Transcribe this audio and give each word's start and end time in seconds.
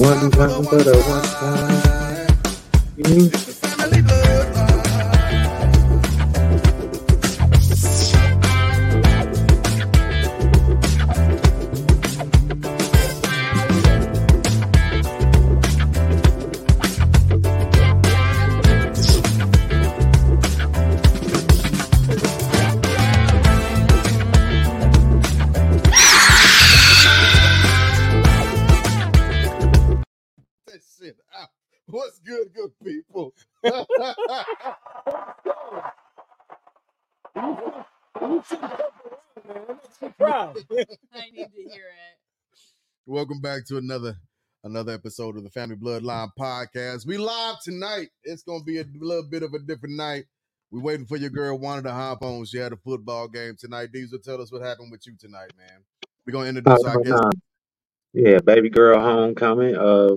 one 0.00 0.30
time, 0.30 0.64
but 0.64 0.86
a 0.86 0.96
one 0.96 1.22
time. 3.04 3.59
Welcome 43.20 43.42
back 43.42 43.66
to 43.66 43.76
another 43.76 44.16
another 44.64 44.94
episode 44.94 45.36
of 45.36 45.44
the 45.44 45.50
Family 45.50 45.76
Bloodline 45.76 46.30
Podcast. 46.38 47.06
We 47.06 47.18
live 47.18 47.56
tonight. 47.62 48.08
It's 48.24 48.42
gonna 48.42 48.64
be 48.64 48.78
a 48.78 48.84
little 48.98 49.28
bit 49.28 49.42
of 49.42 49.52
a 49.52 49.58
different 49.58 49.96
night. 49.96 50.24
We're 50.70 50.80
waiting 50.80 51.04
for 51.04 51.18
your 51.18 51.28
girl 51.28 51.58
wanted 51.58 51.82
to 51.82 51.92
hop 51.92 52.22
on. 52.22 52.46
She 52.46 52.56
had 52.56 52.72
a 52.72 52.78
football 52.78 53.28
game 53.28 53.56
tonight. 53.58 53.92
Diesel, 53.92 54.20
tell 54.20 54.40
us 54.40 54.50
what 54.50 54.62
happened 54.62 54.90
with 54.90 55.06
you 55.06 55.16
tonight, 55.20 55.52
man. 55.58 55.84
We're 56.26 56.32
gonna 56.32 56.48
introduce 56.48 56.82
our 56.82 56.98
guest. 57.02 57.22
Uh, 57.22 57.30
yeah, 58.14 58.38
baby 58.38 58.70
girl 58.70 58.98
homecoming. 58.98 59.76
Uh, 59.76 60.16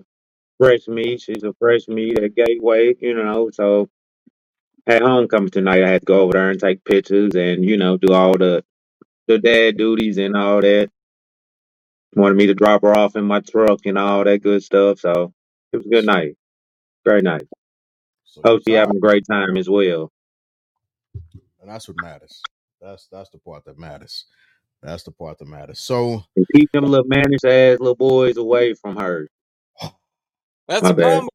fresh 0.58 0.88
meat. 0.88 1.20
She's 1.20 1.44
a 1.44 1.52
fresh 1.60 1.90
meat 1.90 2.18
at 2.18 2.36
Gateway, 2.36 2.96
you 3.02 3.16
know. 3.16 3.50
So 3.52 3.90
at 4.88 5.02
homecoming 5.02 5.50
tonight, 5.50 5.84
I 5.84 5.90
had 5.90 6.04
to 6.04 6.06
go 6.06 6.22
over 6.22 6.32
there 6.32 6.52
and 6.52 6.60
take 6.60 6.86
pictures 6.86 7.36
and 7.36 7.66
you 7.66 7.76
know 7.76 7.98
do 7.98 8.14
all 8.14 8.38
the 8.38 8.64
the 9.28 9.40
dad 9.40 9.76
duties 9.76 10.18
and 10.18 10.38
all 10.38 10.62
that. 10.62 10.90
Wanted 12.16 12.38
me 12.38 12.48
to 12.48 12.56
drop 12.56 12.84
her 12.84 12.98
off 12.98 13.16
in 13.16 13.26
my 13.26 13.42
truck 13.42 13.82
and 13.86 13.98
all 13.98 14.24
that 14.26 14.44
good 14.44 14.64
stuff. 14.64 15.00
So 15.00 15.34
it 15.74 15.78
was 15.78 15.86
a 15.88 15.90
good 15.90 16.06
night. 16.06 16.36
Great 17.06 17.24
night. 17.24 17.44
So 18.26 18.44
Hope 18.46 18.62
she 18.68 18.74
what's 18.74 18.74
having 18.74 18.98
a 18.98 19.02
great 19.02 19.26
time 19.30 19.58
as 19.58 19.70
well. 19.70 20.12
And 21.62 21.70
that's 21.70 21.88
what 21.88 21.98
matters. 21.98 22.48
That's 22.82 23.08
that's 23.12 23.30
the 23.32 23.40
part 23.40 23.66
that 23.66 23.80
matters. 23.80 24.26
That's 24.84 25.04
the 25.04 25.12
part 25.12 25.40
that 25.40 25.48
matters. 25.48 25.80
So 25.80 26.24
And 26.38 26.46
keep 26.56 26.72
them 26.74 26.86
little 26.86 27.08
mannish 27.08 27.44
ass 27.46 27.80
little 27.80 27.96
boys 27.96 28.38
away 28.38 28.74
from 28.76 28.98
her. 28.98 29.30
That's 30.68 30.84
My 30.84 30.92
the 30.92 30.94
bad. 30.94 31.24
problem 31.24 31.30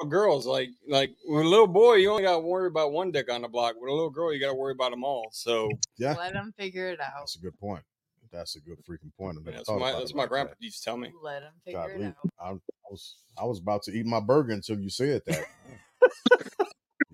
with 0.00 0.10
girls. 0.10 0.46
Like, 0.46 0.70
like 0.88 1.12
with 1.28 1.46
a 1.46 1.48
little 1.48 1.66
boy, 1.68 1.94
you 1.96 2.10
only 2.10 2.24
got 2.24 2.34
to 2.36 2.40
worry 2.40 2.68
about 2.68 2.92
one 2.92 3.12
dick 3.12 3.30
on 3.32 3.42
the 3.42 3.48
block. 3.48 3.76
With 3.80 3.90
a 3.90 3.94
little 3.94 4.10
girl, 4.10 4.32
you 4.34 4.40
got 4.40 4.48
to 4.50 4.54
worry 4.54 4.72
about 4.72 4.92
them 4.92 5.04
all. 5.04 5.30
So 5.32 5.68
yeah, 5.98 6.16
Let 6.16 6.34
them 6.34 6.52
figure 6.58 6.88
it 6.88 7.00
out. 7.00 7.12
that's 7.20 7.36
a 7.36 7.40
good 7.40 7.58
point. 7.60 7.82
That's 8.32 8.56
a 8.56 8.60
good 8.60 8.78
freaking 8.88 9.12
point. 9.18 9.38
I 9.38 9.44
never 9.44 9.56
that's 9.56 9.68
thought 9.68 9.80
my 9.80 9.90
about 9.90 9.98
that's 9.98 10.14
my 10.14 10.22
like 10.22 10.28
grandpa 10.30 10.50
that. 10.50 10.64
used 10.64 10.78
to 10.78 10.84
tell 10.84 10.96
me. 10.96 11.12
Let 11.22 11.40
them 11.40 11.52
figure 11.64 11.80
Golly, 11.80 12.04
it 12.04 12.06
out. 12.06 12.30
I, 12.40 12.50
I 12.50 12.90
was 12.90 13.16
I 13.40 13.44
was 13.44 13.58
about 13.58 13.82
to 13.84 13.92
eat 13.92 14.06
my 14.06 14.20
burger 14.20 14.52
until 14.52 14.78
you 14.78 14.88
said 14.88 15.22
that. 15.26 15.44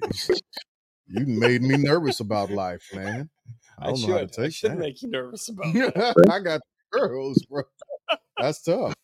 you 1.09 1.27
made 1.27 1.63
me 1.63 1.77
nervous 1.77 2.21
about 2.21 2.51
life, 2.51 2.87
man. 2.95 3.31
I 3.79 3.87
I, 3.87 3.91
don't 3.91 4.01
know 4.03 4.13
how 4.13 4.19
to 4.25 4.33
should 4.33 4.45
I 4.45 4.49
should 4.49 4.71
that. 4.73 4.79
make 4.79 5.03
you 5.03 5.09
nervous 5.09 5.49
about. 5.51 5.73
That. 5.73 6.27
I 6.31 6.41
got 6.41 6.61
girls, 6.91 7.43
bro. 7.49 7.63
That's 8.39 8.63
tough. 8.63 8.95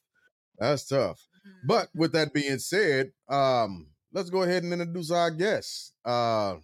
That's 0.58 0.86
tough. 0.86 1.18
Mm-hmm. 1.46 1.66
But 1.66 1.88
with 1.94 2.12
that 2.12 2.32
being 2.34 2.58
said, 2.58 3.12
um, 3.28 3.88
let's 4.12 4.30
go 4.30 4.42
ahead 4.42 4.62
and 4.62 4.72
introduce 4.72 5.10
our 5.10 5.30
guests. 5.30 5.92
Uh, 6.04 6.56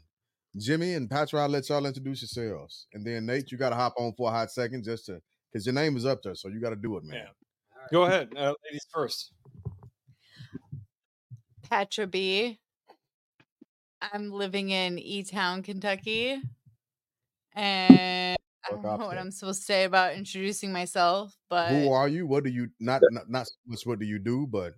Jimmy 0.56 0.94
and 0.94 1.10
Patrick, 1.10 1.40
I'll 1.40 1.48
let 1.48 1.68
y'all 1.68 1.84
introduce 1.86 2.22
yourselves. 2.22 2.86
And 2.92 3.04
then 3.04 3.26
Nate, 3.26 3.50
you 3.52 3.58
got 3.58 3.70
to 3.70 3.76
hop 3.76 3.94
on 3.98 4.12
for 4.16 4.28
a 4.28 4.32
hot 4.32 4.50
second 4.50 4.84
just 4.84 5.06
to, 5.06 5.20
because 5.50 5.66
your 5.66 5.74
name 5.74 5.96
is 5.96 6.06
up 6.06 6.22
there. 6.22 6.34
So 6.34 6.48
you 6.48 6.60
got 6.60 6.70
to 6.70 6.76
do 6.76 6.96
it, 6.96 7.04
man. 7.04 7.16
Yeah. 7.16 7.88
Go 7.90 8.02
ahead, 8.02 8.30
uh, 8.36 8.54
ladies 8.64 8.86
first. 8.92 9.32
Petra 11.68 12.06
B. 12.06 12.58
I'm 14.00 14.30
living 14.30 14.70
in 14.70 14.98
E 14.98 15.22
Town, 15.24 15.62
Kentucky. 15.62 16.40
And 17.54 18.36
I 18.64 18.70
don't 18.70 18.82
know 18.82 19.06
what. 19.06 19.18
I'm 19.18 19.30
supposed 19.30 19.60
to 19.60 19.64
say 19.64 19.84
about 19.84 20.14
introducing 20.14 20.72
myself, 20.72 21.36
but 21.48 21.70
Who 21.70 21.90
are 21.90 22.08
you? 22.08 22.26
What 22.26 22.44
do 22.44 22.50
you, 22.50 22.68
not, 22.78 23.02
not, 23.10 23.28
not 23.28 23.46
so 23.46 23.54
much 23.66 23.86
what 23.86 23.98
do 23.98 24.06
you 24.06 24.18
do, 24.18 24.46
but 24.46 24.74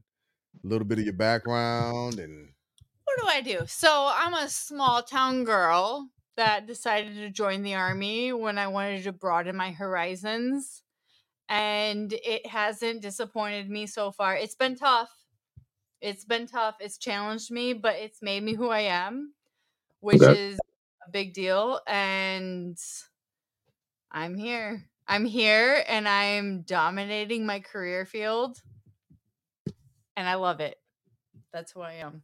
a 0.65 0.67
little 0.67 0.87
bit 0.87 0.99
of 0.99 1.05
your 1.05 1.15
background 1.15 2.19
and 2.19 2.53
what 3.05 3.19
do 3.19 3.27
I 3.27 3.41
do? 3.41 3.67
So 3.67 4.11
I'm 4.15 4.35
a 4.35 4.49
small 4.49 5.03
town 5.03 5.45
girl 5.45 6.09
that 6.41 6.67
decided 6.67 7.17
to 7.17 7.29
join 7.29 7.63
the 7.63 7.75
army 7.75 8.33
when 8.33 8.57
I 8.57 8.67
wanted 8.69 9.05
to 9.05 9.13
broaden 9.13 9.55
my 9.57 9.73
horizons. 9.73 10.83
And 11.51 12.15
it 12.15 12.47
hasn't 12.47 13.03
disappointed 13.03 13.69
me 13.69 13.87
so 13.87 14.11
far. 14.11 14.35
It's 14.37 14.55
been 14.55 14.75
tough. 14.75 15.11
It's 16.01 16.25
been 16.25 16.47
tough. 16.47 16.77
It's 16.81 16.97
challenged 16.97 17.51
me, 17.51 17.75
but 17.75 17.97
it's 17.97 18.23
made 18.23 18.43
me 18.43 18.55
who 18.55 18.71
I 18.71 18.81
am, 18.81 19.35
which 20.01 20.23
Okay. 20.23 20.31
is 20.31 20.59
a 21.07 21.11
big 21.11 21.35
deal. 21.35 21.81
And 21.87 22.79
I'm 24.11 24.35
here. 24.35 24.87
I'm 25.07 25.27
here 25.27 25.85
and 25.87 26.09
I'm 26.09 26.63
dominating 26.63 27.45
my 27.45 27.61
career 27.61 28.07
field. 28.07 28.63
And 30.17 30.27
I 30.27 30.37
love 30.37 30.61
it. 30.61 30.79
That's 31.53 31.73
who 31.73 31.83
I 31.83 31.95
am. 31.95 32.23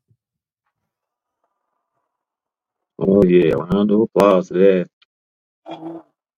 Oh 2.98 3.22
yeah, 3.24 3.52
round 3.52 3.90
of 3.90 4.00
applause 4.00 4.48
to 4.48 4.54
that. 4.54 4.88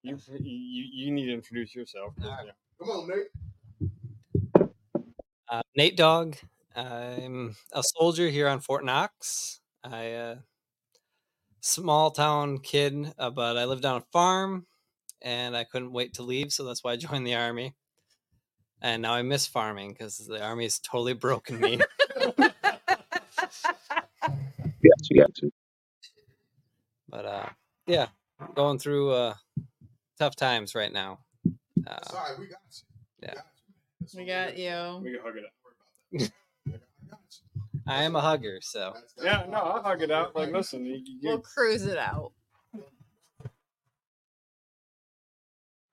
You 0.03 0.17
you, 0.41 0.85
you 0.93 1.11
need 1.13 1.27
to 1.27 1.35
introduce 1.35 1.75
yourself. 1.75 2.15
'cause, 2.17 2.31
yeah. 2.47 2.53
come 2.79 2.91
on, 2.91 3.09
Nate. 3.09 4.71
Uh, 5.49 5.63
Nate 5.77 5.97
Dog. 5.97 6.37
I'm 6.75 7.57
a 7.73 7.83
soldier 7.83 8.29
here 8.29 8.49
on 8.49 8.61
Fort 8.61 8.85
Knox. 8.85 9.61
I 9.85 10.13
uh, 10.13 10.37
small 11.61 12.11
town 12.11 12.59
kid, 12.59 13.13
uh, 13.19 13.31
but 13.31 13.57
I 13.57 13.65
lived 13.65 13.85
on 13.85 13.97
a 13.99 14.05
farm, 14.13 14.67
and 15.23 15.57
I 15.57 15.65
couldn't 15.65 15.93
wait 15.93 16.15
to 16.15 16.23
leave, 16.23 16.53
so 16.53 16.65
that's 16.65 16.83
why 16.83 16.93
I 16.93 16.97
joined 16.97 17.27
the 17.27 17.35
army. 17.37 17.75
And 18.81 19.03
now 19.03 19.13
I 19.15 19.23
miss 19.23 19.47
farming 19.47 19.93
because 19.93 20.19
the 20.19 20.43
army 20.43 20.65
has 20.65 20.79
totally 20.79 21.15
broken 21.15 21.61
me. 21.61 21.81
Got 24.83 25.11
you, 25.11 25.21
got 25.21 25.43
you. 25.43 25.51
But 27.09 27.25
uh, 27.25 27.49
yeah, 27.87 28.07
going 28.55 28.79
through 28.79 29.11
uh, 29.13 29.35
tough 30.19 30.37
times 30.37 30.75
right 30.75 30.93
now. 30.93 31.21
Uh, 31.87 32.07
Sorry, 32.11 32.37
we 32.39 32.47
got 32.47 32.59
you. 32.71 32.83
yeah. 33.23 33.35
That's 34.01 34.15
We 34.15 34.25
got 34.25 34.57
you. 34.57 35.01
We 35.03 35.13
can 35.13 35.21
hug 35.25 35.37
it 35.37 35.45
out. 35.45 35.53
Don't 35.63 35.63
worry 35.65 35.75
about 36.17 36.31
that. 36.67 36.81
I 37.07 37.11
got 37.11 37.21
you. 37.55 37.63
I 37.87 38.03
am 38.05 38.17
a 38.17 38.21
hugger, 38.21 38.59
so 38.63 38.93
That's- 38.95 39.13
that's 39.17 39.25
Yeah, 39.25 39.47
no, 39.51 39.59
I'll 39.59 39.83
hug 39.83 40.03
it 40.03 40.11
out. 40.11 40.37
Like, 40.37 40.51
listen, 40.53 40.85
you, 40.85 40.97
you, 41.05 41.19
We'll 41.23 41.39
cruise 41.41 41.85
it 41.87 41.99
out. 41.99 42.33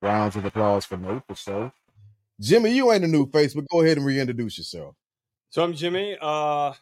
Rounds 0.01 0.35
of 0.35 0.45
applause 0.45 0.85
for 0.85 0.97
Nate 0.97 1.23
for 1.27 1.35
sure. 1.35 1.73
Jimmy, 2.39 2.71
you 2.75 2.91
ain't 2.91 3.03
a 3.03 3.07
new 3.07 3.29
face, 3.31 3.53
but 3.53 3.67
go 3.69 3.81
ahead 3.81 3.97
and 3.97 4.05
reintroduce 4.05 4.57
yourself. 4.57 4.95
So 5.49 5.63
I'm 5.63 5.73
Jimmy. 5.73 6.17
Uh, 6.21 6.73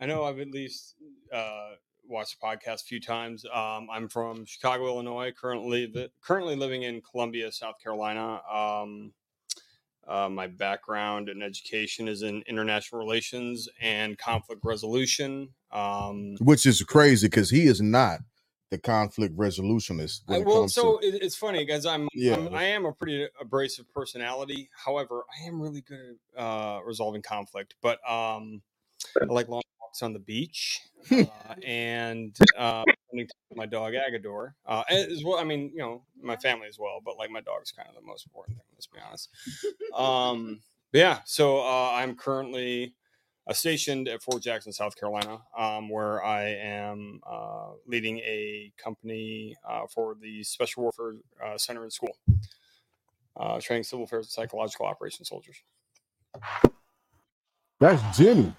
I 0.00 0.06
know 0.06 0.24
I've 0.24 0.38
at 0.38 0.50
least 0.50 0.94
uh, 1.32 1.70
watched 2.08 2.40
the 2.40 2.46
podcast 2.46 2.82
a 2.82 2.86
few 2.86 3.00
times. 3.00 3.44
Um, 3.52 3.88
I'm 3.90 4.08
from 4.08 4.44
Chicago, 4.44 4.86
Illinois. 4.86 5.32
Currently, 5.32 5.86
the, 5.86 6.10
currently 6.20 6.56
living 6.56 6.82
in 6.82 7.02
Columbia, 7.02 7.52
South 7.52 7.76
Carolina. 7.82 8.40
Um, 8.52 9.12
uh, 10.06 10.28
my 10.28 10.46
background 10.46 11.28
in 11.28 11.42
education 11.42 12.06
is 12.06 12.22
in 12.22 12.42
international 12.46 13.00
relations 13.00 13.68
and 13.80 14.16
conflict 14.16 14.62
resolution. 14.64 15.48
Um, 15.72 16.36
Which 16.40 16.64
is 16.64 16.82
crazy 16.82 17.26
because 17.26 17.50
he 17.50 17.64
is 17.64 17.80
not 17.80 18.20
the 18.70 18.78
conflict 18.78 19.36
resolutionist. 19.36 20.20
I, 20.28 20.38
well, 20.40 20.68
so 20.68 20.98
to, 20.98 21.06
it's 21.06 21.36
funny 21.36 21.64
because 21.64 21.86
I'm, 21.86 22.08
Yeah, 22.14 22.34
I'm 22.34 22.54
I 22.54 22.64
am 22.64 22.84
a 22.84 22.92
pretty 22.92 23.26
abrasive 23.40 23.92
personality. 23.92 24.70
However, 24.84 25.24
I 25.40 25.46
am 25.48 25.60
really 25.60 25.82
good 25.82 26.16
at 26.36 26.42
uh, 26.42 26.80
resolving 26.84 27.22
conflict. 27.22 27.74
But 27.80 27.98
um, 28.08 28.62
I 29.20 29.24
like 29.26 29.48
long 29.48 29.62
walks 29.96 30.02
on 30.02 30.12
the 30.12 30.18
beach 30.18 30.82
uh, 31.10 31.54
and 31.64 32.36
uh, 32.58 32.84
spending 33.08 33.26
time 33.26 33.36
with 33.50 33.58
my 33.58 33.66
dog 33.66 33.94
Agador 33.94 34.52
uh, 34.66 34.82
as 34.88 35.24
well. 35.24 35.38
I 35.38 35.44
mean, 35.44 35.70
you 35.72 35.78
know, 35.78 36.02
my 36.20 36.36
family 36.36 36.66
as 36.68 36.78
well. 36.78 37.00
But 37.04 37.16
like 37.16 37.30
my 37.30 37.40
dog's 37.40 37.72
kind 37.72 37.88
of 37.88 37.94
the 37.94 38.06
most 38.06 38.26
important 38.26 38.58
thing. 38.58 38.66
Let's 38.74 38.86
be 38.86 38.98
honest. 39.06 39.30
Um, 39.94 40.60
yeah, 40.92 41.20
so 41.24 41.58
uh, 41.58 41.92
I'm 41.94 42.14
currently 42.14 42.94
uh, 43.46 43.52
stationed 43.52 44.08
at 44.08 44.22
Fort 44.22 44.42
Jackson, 44.42 44.72
South 44.72 44.96
Carolina, 44.98 45.40
um, 45.56 45.88
where 45.88 46.24
I 46.24 46.44
am 46.44 47.20
uh, 47.26 47.70
leading 47.86 48.18
a 48.18 48.72
company 48.76 49.56
uh, 49.68 49.82
for 49.92 50.16
the 50.20 50.42
Special 50.42 50.84
Warfare 50.84 51.16
uh, 51.44 51.58
Center 51.58 51.82
and 51.82 51.92
school, 51.92 52.16
uh, 53.36 53.60
training 53.60 53.84
civil 53.84 54.04
affairs 54.04 54.26
and 54.26 54.32
psychological 54.32 54.86
operations 54.86 55.28
soldiers. 55.28 55.56
That's 57.78 58.16
Jimmy. 58.16 58.54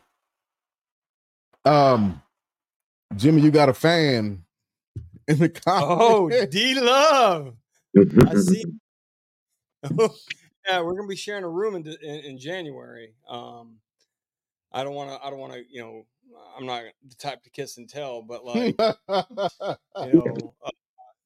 Um, 1.68 2.22
Jimmy, 3.16 3.42
you 3.42 3.52
got 3.52 3.70
a 3.70 3.74
fan 3.74 4.44
in 5.28 5.38
the 5.38 5.62
Oh. 5.68 6.30
D 6.48 6.80
Love. 6.80 7.56
I 7.98 8.36
see. 8.36 8.64
yeah, 10.68 10.82
we're 10.82 10.96
gonna 10.96 11.08
be 11.08 11.16
sharing 11.16 11.44
a 11.44 11.50
room 11.50 11.76
in 11.76 11.88
in, 12.02 12.16
in 12.26 12.38
January. 12.40 13.14
Um, 13.28 13.78
I 14.72 14.84
don't 14.84 14.94
want 14.96 15.10
to. 15.12 15.26
I 15.26 15.30
don't 15.30 15.40
want 15.40 15.54
to. 15.54 15.64
You 15.70 15.82
know, 15.82 16.06
I'm 16.58 16.66
not 16.66 16.84
the 17.08 17.16
type 17.16 17.44
to 17.44 17.50
kiss 17.50 17.78
and 17.78 17.90
tell, 17.90 18.22
but 18.22 18.44
like, 18.46 18.76
you 18.80 20.14
know, 20.14 20.54
uh, 20.66 20.70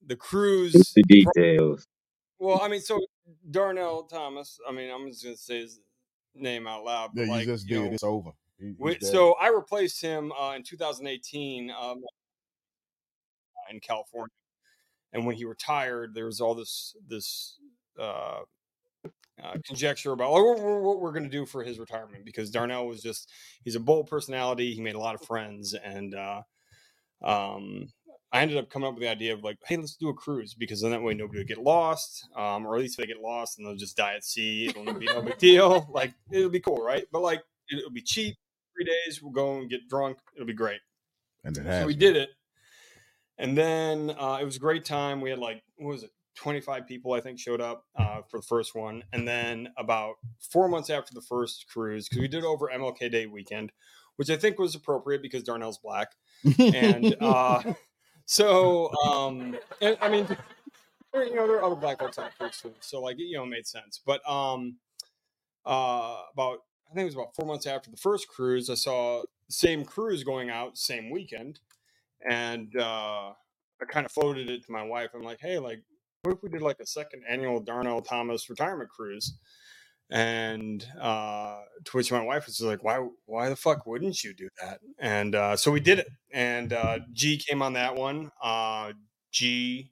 the 0.05 0.15
cruise. 0.15 0.73
the 0.95 1.03
details. 1.03 1.87
Well, 2.39 2.59
I 2.61 2.67
mean, 2.67 2.81
so 2.81 2.99
Darnell 3.49 4.03
Thomas. 4.03 4.59
I 4.67 4.71
mean, 4.71 4.91
I'm 4.91 5.07
just 5.09 5.23
gonna 5.23 5.37
say 5.37 5.61
his 5.61 5.79
name 6.35 6.67
out 6.67 6.83
loud. 6.83 7.11
yeah, 7.13 7.21
But 7.23 7.25
you 7.25 7.31
like, 7.31 7.45
just 7.47 7.69
you 7.69 7.75
did. 7.79 7.85
know, 7.87 7.94
it's 7.94 8.03
over. 8.03 8.31
He- 8.61 8.67
he's 8.67 8.75
we- 8.79 8.93
dead. 8.93 9.03
so 9.03 9.33
I 9.33 9.49
replaced 9.49 10.01
him 10.01 10.31
uh, 10.31 10.53
in 10.55 10.63
2018 10.63 11.71
um, 11.71 12.01
in 13.71 13.79
California, 13.79 14.29
and 15.13 15.25
when 15.25 15.35
he 15.35 15.45
retired, 15.45 16.13
there 16.13 16.25
was 16.25 16.39
all 16.41 16.55
this 16.55 16.95
this 17.07 17.57
uh, 17.99 18.39
uh, 19.43 19.53
conjecture 19.65 20.11
about 20.11 20.29
oh, 20.31 20.43
what, 20.43 20.59
what- 20.59 20.81
what 20.83 21.01
we're 21.01 21.11
going 21.11 21.23
to 21.23 21.29
do 21.29 21.45
for 21.45 21.63
his 21.63 21.79
retirement 21.79 22.25
because 22.25 22.49
Darnell 22.51 22.87
was 22.87 23.01
just 23.01 23.29
he's 23.63 23.75
a 23.75 23.79
bold 23.79 24.07
personality. 24.07 24.73
He 24.73 24.81
made 24.81 24.95
a 24.95 24.99
lot 24.99 25.15
of 25.15 25.21
friends, 25.21 25.73
and 25.73 26.13
uh, 26.15 26.41
um, 27.23 27.87
I 28.33 28.41
ended 28.41 28.57
up 28.57 28.69
coming 28.69 28.87
up 28.87 28.93
with 28.95 29.01
the 29.03 29.09
idea 29.09 29.33
of 29.33 29.43
like, 29.43 29.57
hey, 29.67 29.75
let's 29.77 29.95
do 29.97 30.09
a 30.09 30.13
cruise 30.13 30.53
because 30.53 30.81
then 30.81 30.91
that 30.91 31.01
way 31.01 31.13
nobody 31.13 31.39
would 31.39 31.47
get 31.47 31.57
lost, 31.61 32.27
um, 32.35 32.65
or 32.65 32.75
at 32.75 32.81
least 32.81 32.97
if 32.97 33.03
they 33.05 33.13
get 33.13 33.21
lost 33.21 33.57
and 33.57 33.67
they'll 33.67 33.75
just 33.75 33.97
die 33.97 34.13
at 34.15 34.23
sea. 34.23 34.67
It'll 34.69 34.93
be 34.93 35.05
no 35.07 35.21
big 35.21 35.37
deal. 35.39 35.87
Like 35.91 36.13
it'll 36.31 36.49
be 36.49 36.59
cool, 36.61 36.81
right? 36.83 37.05
But 37.11 37.21
like 37.21 37.41
it'll 37.71 37.91
be 37.91 38.01
cheap. 38.01 38.37
Three 38.75 38.85
days, 38.85 39.21
we'll 39.21 39.31
go 39.31 39.57
and 39.57 39.69
get 39.69 39.88
drunk. 39.89 40.18
It'll 40.35 40.47
be 40.47 40.53
great. 40.53 40.81
and 41.44 41.56
it 41.57 41.63
So 41.63 41.69
has 41.69 41.85
we 41.85 41.95
did 41.95 42.15
it, 42.15 42.29
and 43.38 43.57
then 43.57 44.12
uh, 44.12 44.38
it 44.41 44.45
was 44.45 44.56
a 44.56 44.59
great 44.59 44.85
time. 44.85 45.21
We 45.21 45.29
had 45.29 45.39
like 45.39 45.63
what 45.77 45.94
was 45.94 46.03
it, 46.03 46.12
twenty 46.35 46.62
five 46.62 46.88
people 46.88 47.13
I 47.13 47.21
think 47.21 47.39
showed 47.39 47.62
up 47.62 47.85
uh, 47.95 48.21
for 48.29 48.39
the 48.39 48.45
first 48.45 48.75
one, 48.75 49.03
and 49.12 49.27
then 49.27 49.69
about 49.77 50.15
four 50.39 50.68
months 50.68 50.89
after 50.89 51.13
the 51.13 51.21
first 51.21 51.65
cruise, 51.71 52.07
because 52.07 52.21
we 52.21 52.27
did 52.27 52.44
over 52.44 52.69
MLK 52.73 53.12
Day 53.12 53.25
weekend, 53.25 53.71
which 54.15 54.29
I 54.29 54.38
think 54.38 54.59
was 54.59 54.75
appropriate 54.75 55.21
because 55.21 55.44
Darnell's 55.44 55.79
black, 55.79 56.09
and 56.59 57.15
uh, 57.21 57.73
so 58.25 58.91
um, 59.06 59.57
and, 59.81 59.97
I 60.01 60.09
mean, 60.09 60.27
you 61.13 61.35
know, 61.35 61.47
there 61.47 61.57
are 61.57 61.63
other 61.63 61.75
black 61.75 62.00
folks 62.00 62.18
on 62.18 62.25
the 62.25 62.31
cruise 62.38 62.59
too, 62.62 62.73
so 62.79 63.01
like 63.01 63.18
you 63.19 63.38
know, 63.38 63.44
it 63.44 63.47
made 63.47 63.68
sense. 63.68 64.00
But 64.06 64.21
um, 64.29 64.77
uh, 65.65 66.21
about 66.33 66.59
I 66.91 66.93
think 66.93 67.03
it 67.03 67.05
was 67.05 67.15
about 67.15 67.35
four 67.35 67.45
months 67.45 67.65
after 67.65 67.89
the 67.89 67.95
first 67.95 68.27
cruise, 68.27 68.69
I 68.69 68.73
saw 68.73 69.21
the 69.21 69.53
same 69.53 69.85
cruise 69.85 70.25
going 70.25 70.49
out 70.49 70.77
same 70.77 71.09
weekend, 71.09 71.59
and 72.29 72.75
uh, 72.75 73.29
I 73.81 73.85
kind 73.88 74.05
of 74.05 74.11
floated 74.11 74.49
it 74.49 74.65
to 74.65 74.71
my 74.71 74.83
wife. 74.83 75.11
I'm 75.13 75.21
like, 75.21 75.39
hey, 75.39 75.57
like, 75.57 75.83
what 76.23 76.33
if 76.33 76.43
we 76.43 76.49
did 76.49 76.61
like 76.61 76.81
a 76.81 76.85
second 76.85 77.23
annual 77.29 77.61
Darnell 77.61 78.01
Thomas 78.01 78.49
retirement 78.49 78.89
cruise? 78.89 79.38
And 80.09 80.85
uh, 80.99 81.61
to 81.85 81.97
which 81.97 82.11
my 82.11 82.21
wife 82.21 82.47
was 82.47 82.59
like, 82.59 82.83
why, 82.83 83.07
why 83.25 83.47
the 83.47 83.55
fuck 83.55 83.87
wouldn't 83.87 84.21
you 84.21 84.33
do 84.33 84.49
that? 84.61 84.81
And 84.99 85.33
uh, 85.33 85.55
so 85.55 85.71
we 85.71 85.79
did 85.79 85.99
it. 85.99 86.09
And 86.33 86.73
uh, 86.73 86.99
G 87.13 87.37
came 87.37 87.61
on 87.61 87.73
that 87.73 87.95
one. 87.95 88.31
Uh, 88.44 88.91
G, 89.31 89.91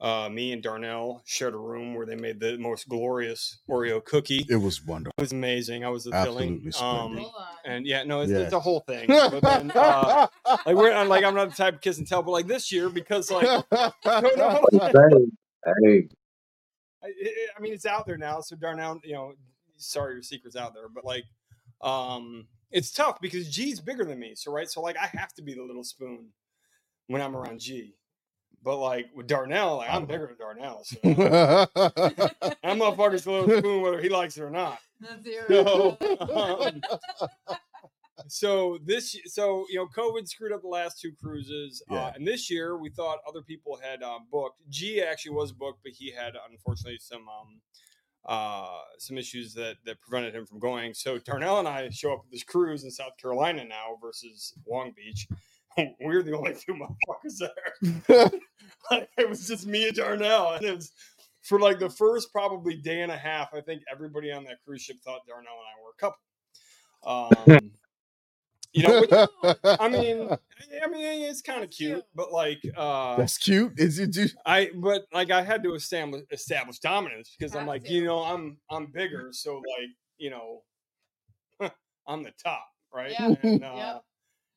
uh, 0.00 0.28
me 0.30 0.52
and 0.52 0.62
Darnell 0.62 1.22
shared 1.26 1.54
a 1.54 1.58
room 1.58 1.94
where 1.94 2.06
they 2.06 2.14
made 2.14 2.38
the 2.38 2.56
most 2.58 2.88
glorious 2.88 3.58
Oreo 3.68 4.04
cookie. 4.04 4.46
it 4.48 4.56
was 4.56 4.84
wonderful. 4.84 5.12
It 5.18 5.22
was 5.22 5.32
amazing. 5.32 5.84
I 5.84 5.88
was 5.88 6.04
the 6.04 6.14
Absolutely 6.14 6.46
filling. 6.70 6.72
splendid. 6.72 7.24
Um, 7.24 7.32
and 7.64 7.86
yeah, 7.86 8.04
no, 8.04 8.20
it's, 8.20 8.30
Yeah. 8.30 8.38
it's 8.38 8.52
a 8.52 8.60
whole 8.60 8.80
thing. 8.80 9.08
But 9.08 9.40
then, 9.42 9.72
uh, 9.74 10.28
like 10.46 10.76
we're 10.76 10.92
I'm 10.92 11.08
like 11.08 11.24
I'm 11.24 11.34
not 11.34 11.50
the 11.50 11.56
type 11.56 11.74
of 11.74 11.80
kiss 11.80 11.98
and 11.98 12.06
tell, 12.06 12.22
but 12.22 12.30
like 12.30 12.46
this 12.46 12.70
year 12.70 12.88
because 12.88 13.30
like 13.30 13.44
no, 13.72 13.92
no, 14.04 14.62
Hey, 14.82 14.88
hey, 15.82 16.08
I, 17.02 17.06
I- 17.06 17.46
I 17.56 17.60
mean 17.60 17.72
it's 17.72 17.86
out 17.86 18.06
there 18.06 18.16
now. 18.18 18.40
So 18.40 18.54
Darnell, 18.56 19.00
you 19.02 19.14
know, 19.14 19.32
sorry 19.76 20.14
your 20.14 20.22
secret's 20.22 20.54
out 20.56 20.74
there, 20.74 20.88
but 20.88 21.04
like, 21.04 21.24
um, 21.80 22.46
it's 22.70 22.92
tough 22.92 23.20
because 23.20 23.48
G's 23.48 23.80
bigger 23.80 24.04
than 24.04 24.18
me. 24.20 24.34
So 24.36 24.52
right, 24.52 24.68
so 24.70 24.80
like 24.80 24.96
I 24.96 25.06
have 25.18 25.32
to 25.34 25.42
be 25.42 25.54
the 25.54 25.62
little 25.64 25.82
spoon 25.84 26.28
when 27.08 27.20
I'm 27.22 27.34
around 27.36 27.58
G. 27.60 27.94
But 28.68 28.80
like 28.80 29.08
with 29.14 29.26
Darnell, 29.26 29.78
like 29.78 29.90
I'm 29.90 30.04
bigger 30.04 30.26
than 30.26 30.36
Darnell. 30.36 30.84
So 30.84 30.98
that 31.02 31.70
motherfucker's 32.62 33.24
the 33.24 33.30
little 33.30 33.58
spoon 33.60 33.80
whether 33.80 33.98
he 33.98 34.10
likes 34.10 34.36
it 34.36 34.42
or 34.42 34.50
not. 34.50 34.78
That's. 35.00 35.26
So, 35.48 35.96
um, 36.68 36.82
so 38.26 38.78
this 38.84 39.16
so 39.24 39.64
you 39.70 39.76
know 39.76 39.86
covid 39.86 40.28
screwed 40.28 40.52
up 40.52 40.60
the 40.60 40.68
last 40.68 41.00
two 41.00 41.12
cruises 41.18 41.82
uh, 41.90 42.10
and 42.14 42.28
this 42.28 42.50
year 42.50 42.76
we 42.76 42.90
thought 42.90 43.20
other 43.26 43.40
people 43.40 43.78
had 43.82 44.02
um, 44.02 44.26
booked 44.30 44.60
g 44.68 45.00
actually 45.00 45.32
was 45.32 45.50
booked 45.50 45.78
but 45.82 45.92
he 45.92 46.12
had 46.12 46.34
unfortunately 46.50 46.98
some 47.00 47.22
um 47.22 47.60
uh 48.26 48.80
some 48.98 49.16
issues 49.16 49.54
that 49.54 49.76
that 49.86 49.98
prevented 50.00 50.34
him 50.34 50.44
from 50.44 50.58
going 50.58 50.92
so 50.92 51.16
darnell 51.18 51.58
and 51.58 51.68
i 51.68 51.88
show 51.88 52.12
up 52.12 52.18
at 52.26 52.30
this 52.30 52.42
cruise 52.42 52.84
in 52.84 52.90
south 52.90 53.16
carolina 53.18 53.64
now 53.64 53.96
versus 54.02 54.52
long 54.68 54.92
beach 54.94 55.26
we're 56.00 56.22
the 56.22 56.36
only 56.36 56.54
two 56.54 56.74
motherfuckers 56.74 57.38
there 57.38 58.30
like, 58.90 59.08
it 59.16 59.28
was 59.28 59.46
just 59.46 59.66
me 59.66 59.88
and 59.88 59.96
darnell 59.96 60.52
and 60.54 60.64
it 60.64 60.74
was 60.74 60.92
for 61.42 61.58
like 61.58 61.78
the 61.78 61.90
first 61.90 62.32
probably 62.32 62.74
day 62.76 63.02
and 63.02 63.12
a 63.12 63.16
half 63.16 63.52
i 63.54 63.60
think 63.60 63.82
everybody 63.90 64.30
on 64.32 64.44
that 64.44 64.58
cruise 64.64 64.82
ship 64.82 64.96
thought 65.04 65.20
darnell 65.26 65.52
and 65.52 65.68
i 65.68 65.82
were 65.82 65.90
a 65.90 66.00
couple 66.00 67.60
um 67.60 67.70
you 68.72 68.86
know 68.86 69.00
which, 69.00 69.10
I 69.80 69.88
mean, 69.88 70.28
I 70.28 70.88
mean, 70.88 71.22
it's 71.22 71.40
kind 71.40 71.64
of 71.64 71.70
cute, 71.70 71.92
cute. 71.92 72.04
but 72.14 72.32
like, 72.32 72.60
uh, 72.76 73.16
That's 73.16 73.38
cute. 73.38 73.72
Is 73.78 73.98
it 73.98 74.10
just 74.10 74.36
I, 74.44 74.70
but 74.74 75.06
like, 75.12 75.30
I 75.30 75.42
had 75.42 75.62
to 75.62 75.74
establish 75.74 76.24
establish 76.30 76.78
dominance 76.78 77.34
because 77.36 77.56
I'm 77.56 77.66
like, 77.66 77.88
you 77.88 78.04
know, 78.04 78.18
I'm 78.18 78.58
I'm 78.70 78.86
bigger, 78.92 79.30
so 79.32 79.56
like, 79.56 79.88
you 80.18 80.30
know, 80.30 80.62
I'm 82.06 82.22
the 82.22 82.32
top, 82.42 82.66
right? 82.92 83.12
Yeah. 83.12 83.34
And, 83.42 83.64
uh, 83.64 83.74
Yep. 83.76 84.02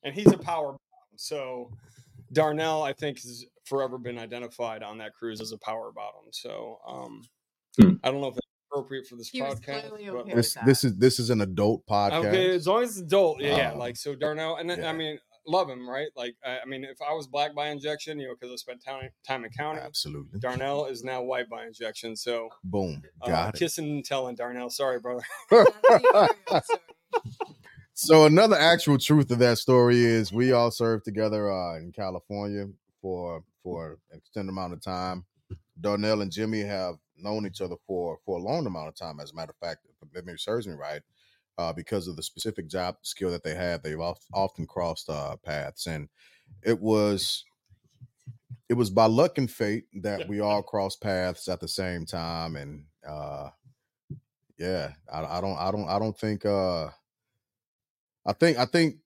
and 0.04 0.14
he's 0.14 0.32
a 0.32 0.38
power 0.38 0.72
bottom. 0.72 0.81
So 1.16 1.70
Darnell, 2.32 2.82
I 2.82 2.92
think, 2.92 3.18
has 3.22 3.46
forever 3.64 3.98
been 3.98 4.18
identified 4.18 4.82
on 4.82 4.98
that 4.98 5.12
cruise 5.14 5.40
as 5.40 5.52
a 5.52 5.58
power 5.58 5.92
bottom. 5.92 6.24
So 6.32 6.78
um, 6.86 7.22
Hmm. 7.78 7.94
I 8.04 8.10
don't 8.10 8.20
know 8.20 8.28
if 8.28 8.36
it's 8.36 8.46
appropriate 8.70 9.06
for 9.06 9.16
this 9.16 9.30
He 9.30 9.40
podcast. 9.40 9.64
clearly 9.88 10.04
but, 10.10 10.16
okay 10.16 10.34
this? 10.34 10.56
This 10.66 10.84
is 10.84 10.96
this 10.98 11.18
is 11.18 11.30
an 11.30 11.40
adult 11.40 11.86
podcast. 11.86 12.26
Okay, 12.26 12.54
as 12.54 12.66
long 12.66 12.82
as 12.82 12.90
it's 12.90 13.00
adult, 13.00 13.40
yeah, 13.40 13.56
yeah. 13.56 13.72
Um, 13.72 13.78
Like 13.78 13.96
so, 13.96 14.14
Darnell, 14.14 14.56
and 14.56 14.68
then, 14.68 14.80
yeah. 14.80 14.90
I 14.90 14.92
mean, 14.92 15.18
love 15.46 15.70
him, 15.70 15.88
right? 15.88 16.08
Like, 16.14 16.34
I, 16.44 16.58
I 16.60 16.64
mean, 16.66 16.84
if 16.84 16.98
I 17.00 17.14
was 17.14 17.26
black 17.26 17.54
by 17.54 17.68
injection, 17.68 18.18
you 18.20 18.28
know, 18.28 18.34
because 18.38 18.52
I 18.52 18.56
spent 18.56 18.84
time 18.84 19.08
time 19.26 19.44
in 19.46 19.50
county, 19.52 19.80
Absolutely. 19.80 20.38
Darnell 20.38 20.84
is 20.84 21.02
now 21.02 21.22
white 21.22 21.48
by 21.48 21.64
injection. 21.64 22.14
So, 22.14 22.50
Boom. 22.62 23.02
uh, 23.22 23.26
Got 23.28 23.54
kissing 23.54 23.86
and 23.86 24.04
telling 24.04 24.34
Darnell, 24.34 24.68
sorry, 24.68 25.00
brother. 25.00 25.24
So 28.04 28.26
another 28.26 28.56
actual 28.56 28.98
truth 28.98 29.30
of 29.30 29.38
that 29.38 29.58
story 29.58 29.98
is 30.04 30.32
we 30.32 30.50
all 30.50 30.72
served 30.72 31.04
together 31.04 31.52
uh, 31.52 31.76
in 31.76 31.92
California 31.92 32.66
for 33.00 33.44
for 33.62 33.98
an 34.10 34.18
extended 34.18 34.50
amount 34.50 34.72
of 34.72 34.80
time. 34.80 35.24
Darnell 35.80 36.22
and 36.22 36.32
Jimmy 36.32 36.62
have 36.62 36.96
known 37.16 37.46
each 37.46 37.60
other 37.60 37.76
for 37.86 38.18
for 38.26 38.38
a 38.38 38.42
long 38.42 38.66
amount 38.66 38.88
of 38.88 38.96
time. 38.96 39.20
As 39.20 39.30
a 39.30 39.36
matter 39.36 39.52
of 39.52 39.64
fact, 39.64 39.86
if 39.86 40.12
memory 40.12 40.36
serves 40.36 40.66
me 40.66 40.74
right, 40.74 41.00
uh, 41.58 41.72
because 41.72 42.08
of 42.08 42.16
the 42.16 42.24
specific 42.24 42.66
job 42.66 42.96
skill 43.02 43.30
that 43.30 43.44
they 43.44 43.54
have, 43.54 43.84
they've 43.84 44.00
of, 44.00 44.18
often 44.34 44.66
crossed 44.66 45.08
uh, 45.08 45.36
paths, 45.36 45.86
and 45.86 46.08
it 46.64 46.80
was 46.80 47.44
it 48.68 48.74
was 48.74 48.90
by 48.90 49.06
luck 49.06 49.38
and 49.38 49.48
fate 49.48 49.84
that 50.02 50.26
we 50.26 50.40
all 50.40 50.60
crossed 50.60 51.00
paths 51.00 51.46
at 51.46 51.60
the 51.60 51.68
same 51.68 52.04
time, 52.04 52.56
and 52.56 52.84
uh, 53.08 53.50
yeah, 54.58 54.90
I, 55.12 55.38
I 55.38 55.40
don't, 55.40 55.56
I 55.56 55.70
don't, 55.70 55.88
I 55.88 56.00
don't 56.00 56.18
think. 56.18 56.44
Uh, 56.44 56.88
I 58.24 58.32
think, 58.32 58.58
I 58.58 58.66
think 58.66 58.96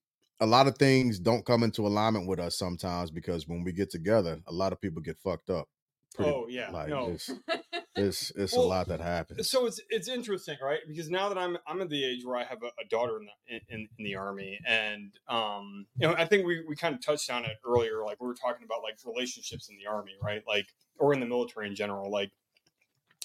a 0.40 0.46
lot 0.46 0.66
of 0.66 0.76
things 0.76 1.18
don't 1.18 1.44
come 1.44 1.62
into 1.62 1.86
alignment 1.86 2.26
with 2.26 2.38
us 2.38 2.58
sometimes 2.58 3.10
because 3.10 3.48
when 3.48 3.64
we 3.64 3.72
get 3.72 3.90
together, 3.90 4.40
a 4.46 4.52
lot 4.52 4.72
of 4.72 4.80
people 4.80 5.00
get 5.00 5.18
fucked 5.18 5.50
up. 5.50 5.68
Pretty- 6.14 6.30
Oh 6.30 6.46
yeah, 6.48 6.70
like 6.70 6.88
no. 6.88 7.10
it's 7.10 7.30
it's, 7.96 8.32
it's 8.36 8.56
a 8.56 8.60
lot 8.60 8.88
that 8.88 9.00
happens. 9.00 9.50
So 9.50 9.66
it's 9.66 9.80
it's 9.90 10.08
interesting, 10.08 10.56
right? 10.62 10.80
Because 10.88 11.10
now 11.10 11.28
that 11.28 11.36
I'm 11.36 11.58
I'm 11.66 11.82
at 11.82 11.90
the 11.90 12.02
age 12.04 12.24
where 12.24 12.36
I 12.36 12.44
have 12.44 12.62
a, 12.62 12.68
a 12.80 12.88
daughter 12.88 13.18
in 13.18 13.26
the 13.26 13.74
in, 13.74 13.88
in 13.98 14.04
the 14.04 14.16
army, 14.16 14.58
and 14.66 15.12
um, 15.28 15.86
you 15.98 16.08
know, 16.08 16.14
I 16.16 16.24
think 16.24 16.46
we 16.46 16.64
we 16.66 16.74
kind 16.74 16.94
of 16.94 17.04
touched 17.04 17.30
on 17.30 17.44
it 17.44 17.58
earlier. 17.66 18.02
Like 18.04 18.20
we 18.20 18.26
were 18.26 18.34
talking 18.34 18.64
about 18.64 18.82
like 18.82 18.96
relationships 19.04 19.68
in 19.68 19.76
the 19.76 19.86
army, 19.86 20.12
right? 20.22 20.42
Like 20.46 20.68
or 20.98 21.12
in 21.12 21.20
the 21.20 21.26
military 21.26 21.66
in 21.66 21.74
general. 21.74 22.10
Like 22.10 22.30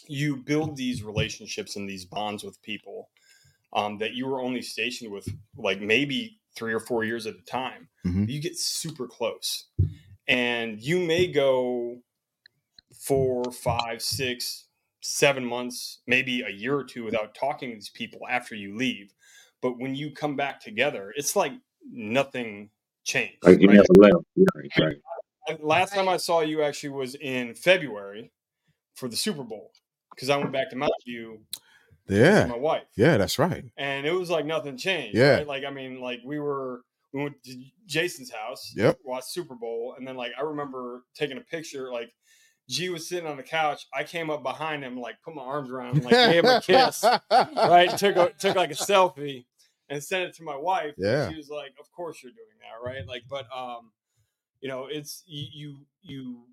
you 0.07 0.35
build 0.35 0.75
these 0.75 1.03
relationships 1.03 1.75
and 1.77 1.87
these 1.87 2.03
bonds 2.05 2.43
with 2.43 2.61
people 2.61 3.09
um, 3.73 3.97
that 3.99 4.13
you 4.13 4.27
were 4.27 4.41
only 4.41 4.61
stationed 4.61 5.11
with, 5.11 5.27
like 5.57 5.81
maybe 5.81 6.39
three 6.55 6.73
or 6.73 6.79
four 6.79 7.03
years 7.03 7.25
at 7.25 7.35
a 7.35 7.41
time. 7.41 7.87
Mhm. 8.05 8.29
You 8.29 8.41
get 8.41 8.57
super 8.57 9.07
close, 9.07 9.67
and 10.27 10.81
you 10.81 10.99
may 10.99 11.27
go 11.27 12.01
four, 12.93 13.51
five, 13.51 14.01
six, 14.01 14.67
seven 15.01 15.43
months, 15.45 15.99
maybe 16.07 16.41
a 16.41 16.49
year 16.49 16.75
or 16.77 16.83
two 16.83 17.03
without 17.03 17.33
talking 17.33 17.69
to 17.69 17.75
these 17.75 17.89
people 17.89 18.21
after 18.29 18.55
you 18.55 18.75
leave. 18.75 19.13
but 19.61 19.77
when 19.77 19.93
you 19.93 20.11
come 20.11 20.35
back 20.35 20.59
together, 20.59 21.13
it's 21.15 21.35
like 21.35 21.53
nothing 21.91 22.69
changed. 23.03 23.37
Like 23.43 23.61
you 23.61 23.67
right? 23.67 23.75
never 23.75 23.85
left. 23.97 24.25
Right, 24.55 24.71
right. 24.79 24.97
And 25.47 25.59
last 25.59 25.93
time 25.93 26.09
I 26.09 26.17
saw 26.17 26.41
you 26.41 26.63
actually 26.63 26.89
was 26.89 27.13
in 27.13 27.53
February 27.53 28.31
for 28.95 29.07
the 29.07 29.15
Super 29.15 29.43
Bowl 29.43 29.71
because 30.15 30.29
I 30.31 30.37
went 30.37 30.51
back 30.51 30.69
to 30.71 30.75
Mountain 30.75 30.95
View 31.05 31.39
Yeah. 32.11 32.45
my 32.45 32.57
wife, 32.57 32.83
Yeah, 32.95 33.17
that's 33.17 33.39
right. 33.39 33.63
and 33.77 34.05
it 34.05 34.11
was 34.13 34.29
like 34.29 34.45
nothing 34.45 34.77
changed. 34.77 35.17
Yeah. 35.17 35.37
right? 35.37 35.47
like 35.47 35.63
I 35.65 35.69
mean, 35.71 35.99
like 36.01 36.19
we 36.25 36.39
were 36.39 36.81
we 37.13 37.23
went 37.23 37.43
to 37.43 37.63
Jason's 37.87 38.31
house, 38.31 38.73
Yep. 38.75 38.99
watched 39.03 39.29
Super 39.31 39.55
Bowl, 39.55 39.95
and 39.97 40.07
then 40.07 40.15
like 40.15 40.31
I 40.37 40.41
remember 40.43 41.03
taking 41.15 41.37
a 41.37 41.41
picture. 41.41 41.91
Like 41.91 42.11
G 42.69 42.89
was 42.89 43.09
sitting 43.09 43.27
on 43.27 43.35
the 43.37 43.43
couch, 43.43 43.85
I 43.93 44.03
came 44.03 44.29
up 44.29 44.43
behind 44.43 44.83
him, 44.83 44.97
like 44.99 45.15
put 45.25 45.35
my 45.35 45.41
arms 45.41 45.69
around 45.71 45.97
him, 45.97 46.03
like 46.03 46.11
gave 46.13 46.43
him 46.43 46.49
a 46.51 46.61
kiss, 46.65 47.03
right? 47.31 47.89
Took 47.97 48.15
a, 48.15 48.31
took 48.39 48.55
like 48.55 48.71
a 48.71 48.75
selfie 48.75 49.45
and 49.89 50.01
sent 50.01 50.23
it 50.29 50.35
to 50.35 50.43
my 50.43 50.55
wife. 50.55 50.93
Yeah. 50.97 51.29
she 51.29 51.35
was 51.35 51.49
like, 51.49 51.73
"Of 51.79 51.91
course 51.91 52.21
you're 52.23 52.31
doing 52.31 52.57
that, 52.61 52.87
right?" 52.87 53.05
Like, 53.07 53.23
but 53.29 53.45
um, 53.55 53.91
you 54.61 54.69
know, 54.69 54.87
it's 54.89 55.23
you 55.27 55.79
you 56.01 56.43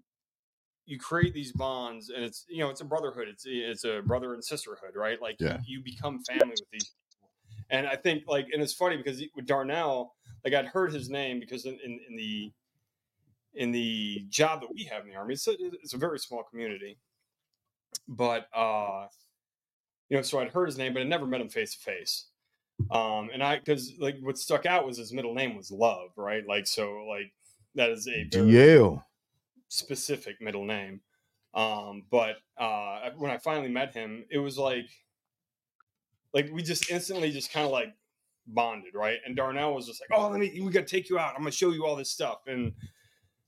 you 0.88 0.98
create 0.98 1.34
these 1.34 1.52
bonds, 1.52 2.08
and 2.08 2.24
it's 2.24 2.46
you 2.48 2.58
know, 2.64 2.70
it's 2.70 2.80
a 2.80 2.84
brotherhood. 2.84 3.28
It's 3.28 3.44
it's 3.46 3.84
a 3.84 4.00
brother 4.04 4.32
and 4.34 4.42
sisterhood, 4.42 4.96
right? 4.96 5.20
Like, 5.20 5.36
Yeah. 5.38 5.58
you, 5.66 5.78
you 5.78 5.84
become 5.84 6.22
family 6.24 6.54
with 6.58 6.70
these 6.72 6.84
people. 6.84 7.30
And 7.70 7.86
I 7.86 7.96
think 7.96 8.24
like, 8.26 8.46
and 8.52 8.62
it's 8.62 8.72
funny 8.72 8.96
because 8.96 9.22
with 9.36 9.46
Darnell, 9.46 10.14
like 10.44 10.54
I'd 10.54 10.66
heard 10.66 10.92
his 10.92 11.10
name 11.10 11.38
because 11.38 11.66
in, 11.66 11.78
in, 11.84 12.00
in 12.08 12.16
the 12.16 12.52
in 13.54 13.70
the 13.72 14.24
job 14.30 14.62
that 14.62 14.72
we 14.72 14.84
have 14.84 15.02
in 15.02 15.10
the 15.10 15.16
army, 15.16 15.34
it's 15.34 15.46
a, 15.46 15.56
it's 15.82 15.92
a 15.92 15.98
very 15.98 16.18
small 16.18 16.42
community, 16.44 16.96
but 18.06 18.46
uh, 18.54 19.06
you 20.08 20.16
know, 20.16 20.22
so 20.22 20.38
I'd 20.38 20.48
heard 20.52 20.66
his 20.66 20.78
name, 20.78 20.94
but 20.94 21.02
I 21.02 21.04
never 21.04 21.26
met 21.26 21.40
him 21.40 21.48
face 21.48 21.74
to 21.74 21.80
face. 21.80 22.26
Um, 22.90 23.28
and 23.32 23.42
I, 23.42 23.58
because 23.58 23.94
like 23.98 24.16
what 24.22 24.38
stuck 24.38 24.64
out 24.64 24.86
was 24.86 24.96
his 24.96 25.12
middle 25.12 25.34
name 25.34 25.56
was 25.56 25.70
Love, 25.70 26.10
right? 26.16 26.46
Like, 26.46 26.66
so 26.66 27.04
like 27.08 27.32
that 27.74 27.90
is 27.90 28.06
a 28.08 28.24
very 28.30 28.46
DL. 28.52 29.02
Specific 29.68 30.40
middle 30.40 30.64
name. 30.64 31.00
Um, 31.54 32.04
but 32.10 32.36
uh, 32.58 33.10
when 33.16 33.30
I 33.30 33.38
finally 33.38 33.70
met 33.70 33.94
him, 33.94 34.24
it 34.30 34.38
was 34.38 34.58
like, 34.58 34.86
like 36.34 36.50
we 36.52 36.62
just 36.62 36.90
instantly 36.90 37.30
just 37.30 37.52
kind 37.52 37.64
of 37.66 37.72
like 37.72 37.88
bonded, 38.46 38.94
right? 38.94 39.18
And 39.26 39.34
Darnell 39.36 39.74
was 39.74 39.86
just 39.86 40.00
like, 40.00 40.18
"Oh, 40.18 40.28
let 40.28 40.40
me, 40.40 40.60
we 40.62 40.70
got 40.70 40.86
to 40.86 40.86
take 40.86 41.08
you 41.08 41.18
out. 41.18 41.32
I'm 41.34 41.40
gonna 41.40 41.50
show 41.50 41.70
you 41.70 41.86
all 41.86 41.96
this 41.96 42.10
stuff." 42.10 42.40
And 42.46 42.72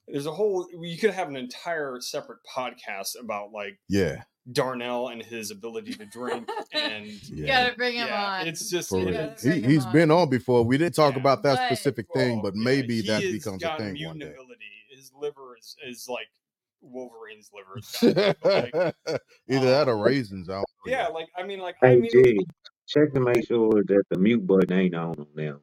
there's 0.09 0.27
a 0.27 0.33
whole, 0.33 0.67
you 0.83 0.99
could 0.99 1.11
have 1.11 1.29
an 1.29 1.37
entire 1.37 2.01
separate 2.01 2.39
podcast 2.45 3.21
about 3.21 3.53
like 3.53 3.79
Yeah. 3.89 4.23
Darnell 4.51 5.09
and 5.09 5.23
his 5.23 5.53
ability 5.53 5.93
to 5.95 6.07
drink 6.07 6.49
and 6.73 7.07
You 7.07 7.45
Yeah. 7.45 7.65
gotta 7.67 7.77
bring 7.77 7.95
him 7.95 8.09
yeah, 8.09 8.41
on. 8.41 8.47
it's 8.49 8.69
just 8.69 8.91
it- 8.93 8.99
He, 9.41 9.49
Bring 9.51 9.63
him 9.63 9.71
he's 9.71 9.87
on. 9.87 9.93
been 9.93 10.11
on 10.11 10.29
before. 10.29 10.65
We 10.65 10.79
didn't 10.79 10.97
talk 10.97 11.15
Yeah. 11.15 11.21
about 11.21 11.45
that 11.45 11.59
But- 11.59 11.67
specific 11.69 12.07
thing, 12.13 12.39
Oh, 12.39 12.43
but 12.43 12.57
maybe 12.57 13.03
he 13.03 13.07
that 13.09 13.21
becomes 13.23 13.63
a 13.63 13.77
thing 13.77 14.05
one 14.05 14.19
day. 14.19 14.27
ability. 14.31 14.57
His 15.01 15.13
liver 15.19 15.57
is, 15.59 15.77
is 15.87 16.09
like 16.11 16.29
Wolverine's 16.83 17.51
liver. 17.55 18.37
Like, 18.45 18.75
Either 19.49 19.71
that 19.71 19.89
or 19.89 19.95
um, 19.95 20.01
raisins. 20.03 20.51
I 20.51 20.55
don't 20.55 20.61
know 20.85 20.93
yeah, 20.93 21.05
yet. 21.05 21.15
like 21.15 21.29
I 21.39 21.43
mean, 21.43 21.61
like 21.61 21.77
I 21.83 21.97
mean, 21.97 22.11
G, 22.11 22.39
check 22.87 23.15
to 23.15 23.21
make 23.21 23.47
sure 23.47 23.83
that 23.87 24.03
the 24.11 24.19
mute 24.19 24.47
button 24.47 24.73
ain't 24.73 24.95
on 24.95 25.19
on 25.19 25.27
them. 25.35 25.61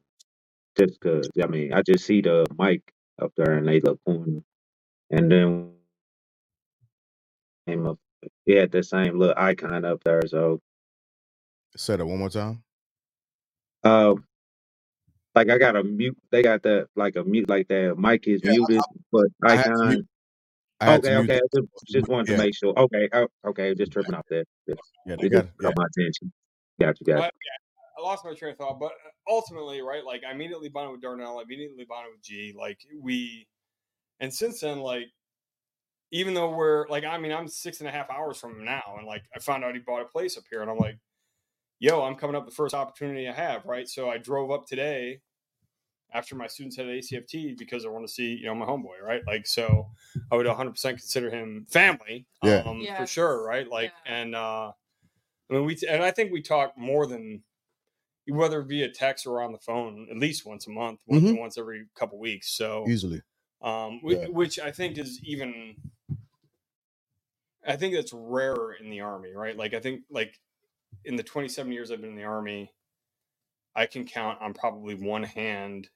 Just 0.76 0.98
cause, 1.00 1.28
I 1.40 1.46
mean, 1.46 1.72
I 1.72 1.82
just 1.82 2.04
see 2.04 2.20
the 2.20 2.46
mic 2.58 2.82
up 3.22 3.32
there 3.36 3.52
and 3.52 3.68
they 3.68 3.78
look 3.78 4.00
corner. 4.04 4.42
And 5.10 5.30
then 5.30 5.70
came 7.68 7.86
up, 7.86 7.98
he 8.44 8.54
had 8.54 8.72
the 8.72 8.82
same 8.82 9.20
little 9.20 9.34
icon 9.36 9.84
up 9.84 10.02
there. 10.02 10.22
So, 10.26 10.60
Say 11.76 11.94
that 11.94 12.04
one 12.04 12.18
more 12.18 12.28
time. 12.28 12.64
uh, 13.84 14.14
like 15.38 15.50
I 15.50 15.58
got 15.58 15.76
a 15.76 15.84
mute, 15.84 16.18
they 16.30 16.42
got 16.42 16.62
that, 16.64 16.88
like 16.96 17.14
a 17.16 17.22
mute, 17.22 17.48
like 17.48 17.68
that 17.68 17.96
mic 17.96 18.26
is 18.26 18.42
Yeah, 18.42 18.52
muted, 18.52 18.82
but 19.12 19.26
I 19.44 19.54
had 19.54 19.64
to 19.64 19.70
icon. 19.70 19.88
mute. 19.88 20.06
I 20.80 20.86
had 20.86 20.98
Okay, 20.98 21.08
to 21.08 21.14
mute 21.14 21.30
okay. 21.30 21.36
I 21.36 21.56
just, 21.56 21.68
just 21.86 22.08
wanted 22.08 22.26
to 22.26 22.32
Yeah. 22.32 22.38
make 22.38 22.54
sure. 22.56 22.74
Okay, 22.76 23.08
oh, 23.12 23.28
okay. 23.46 23.74
Just 23.74 23.92
tripping 23.92 24.14
off 24.14 24.26
that. 24.30 24.44
Just, 24.68 24.80
Yeah, 25.06 25.16
they 25.16 25.26
it 25.26 25.30
got 25.30 25.44
just 25.44 25.52
yeah. 25.60 25.66
caught 25.68 25.76
my 25.76 25.84
attention. 25.96 26.32
Got 26.80 27.00
you, 27.00 27.06
got 27.06 27.14
you. 27.14 27.22
but, 27.22 27.34
yeah, 27.34 27.98
I 27.98 28.02
lost 28.02 28.24
my 28.24 28.34
train 28.34 28.52
of 28.52 28.58
thought. 28.58 28.80
But 28.80 28.92
uh, 28.92 29.32
ultimately, 29.32 29.80
right? 29.80 30.04
Like 30.04 30.22
I 30.28 30.32
immediately 30.32 30.68
bonded 30.68 30.92
with 30.92 31.02
Darnell. 31.02 31.38
I 31.38 31.42
immediately 31.42 31.84
bonded 31.88 32.12
with 32.14 32.22
G. 32.22 32.52
Like 32.58 32.80
we, 33.00 33.46
and 34.18 34.34
since 34.34 34.60
then, 34.60 34.80
like 34.80 35.06
even 36.10 36.34
though 36.34 36.50
we're 36.50 36.88
like, 36.88 37.04
I 37.04 37.18
mean, 37.18 37.32
I'm 37.32 37.46
six 37.46 37.78
and 37.78 37.88
a 37.88 37.92
half 37.92 38.10
hours 38.10 38.38
from 38.38 38.58
him 38.58 38.64
now, 38.64 38.96
and 38.98 39.06
like 39.06 39.24
I 39.36 39.38
found 39.38 39.64
out 39.64 39.74
he 39.74 39.80
bought 39.80 40.02
a 40.02 40.06
place 40.06 40.36
up 40.36 40.44
here, 40.50 40.62
and 40.62 40.70
I'm 40.70 40.78
like, 40.78 40.98
yo, 41.78 42.02
I'm 42.02 42.16
coming 42.16 42.34
up 42.34 42.44
the 42.46 42.54
first 42.54 42.74
opportunity 42.74 43.28
I 43.28 43.32
have, 43.32 43.64
right? 43.66 43.88
So 43.88 44.08
I 44.10 44.18
drove 44.18 44.50
up 44.50 44.66
today 44.66 45.20
after 46.12 46.34
my 46.34 46.46
students 46.46 46.76
had 46.76 46.86
ACFT 46.86 47.56
because 47.58 47.84
I 47.84 47.88
want 47.88 48.06
to 48.06 48.12
see, 48.12 48.36
you 48.36 48.46
know, 48.46 48.54
my 48.54 48.66
homeboy, 48.66 49.00
right? 49.02 49.22
Like, 49.26 49.46
so 49.46 49.90
I 50.32 50.36
would 50.36 50.46
100% 50.46 50.74
consider 50.82 51.30
him 51.30 51.66
family, 51.68 52.26
Yeah. 52.42 52.62
um, 52.66 52.84
for 52.96 53.06
sure, 53.06 53.44
right? 53.44 53.68
Like, 53.68 53.92
Yeah. 54.06 54.14
and 54.22 54.34
uh, 54.34 54.72
I 55.50 55.54
mean, 55.54 55.64
we 55.64 55.76
and 55.88 56.02
I 56.02 56.10
think 56.10 56.32
we 56.32 56.42
talk 56.42 56.76
more 56.78 57.06
than 57.06 57.42
whether 58.26 58.62
via 58.62 58.90
text 58.90 59.26
or 59.26 59.42
on 59.42 59.52
the 59.52 59.58
phone 59.58 60.06
at 60.10 60.18
least 60.18 60.44
once 60.46 60.66
a 60.66 60.70
month, 60.70 61.00
once, 61.06 61.24
Mhm. 61.24 61.38
once 61.38 61.58
every 61.58 61.86
couple 61.94 62.18
weeks. 62.18 62.50
So 62.50 62.86
Easily. 62.88 63.22
um, 63.62 64.00
whi- 64.02 64.14
Yeah. 64.14 64.26
which 64.28 64.58
I 64.58 64.70
think 64.70 64.98
is 64.98 65.20
even. 65.24 65.76
I 67.66 67.76
think 67.76 67.94
that's 67.94 68.12
rarer 68.14 68.74
in 68.74 68.88
the 68.90 69.00
army, 69.00 69.32
right? 69.34 69.56
Like 69.56 69.74
I 69.74 69.80
think 69.80 70.02
like 70.10 70.38
in 71.04 71.16
the 71.16 71.22
27 71.22 71.72
years 71.72 71.90
I've 71.90 72.00
been 72.00 72.10
in 72.10 72.16
the 72.16 72.24
army, 72.24 72.72
I 73.74 73.86
can 73.86 74.06
count 74.06 74.40
on 74.40 74.54
probably 74.54 74.94
one 74.94 75.22
hand 75.22 75.88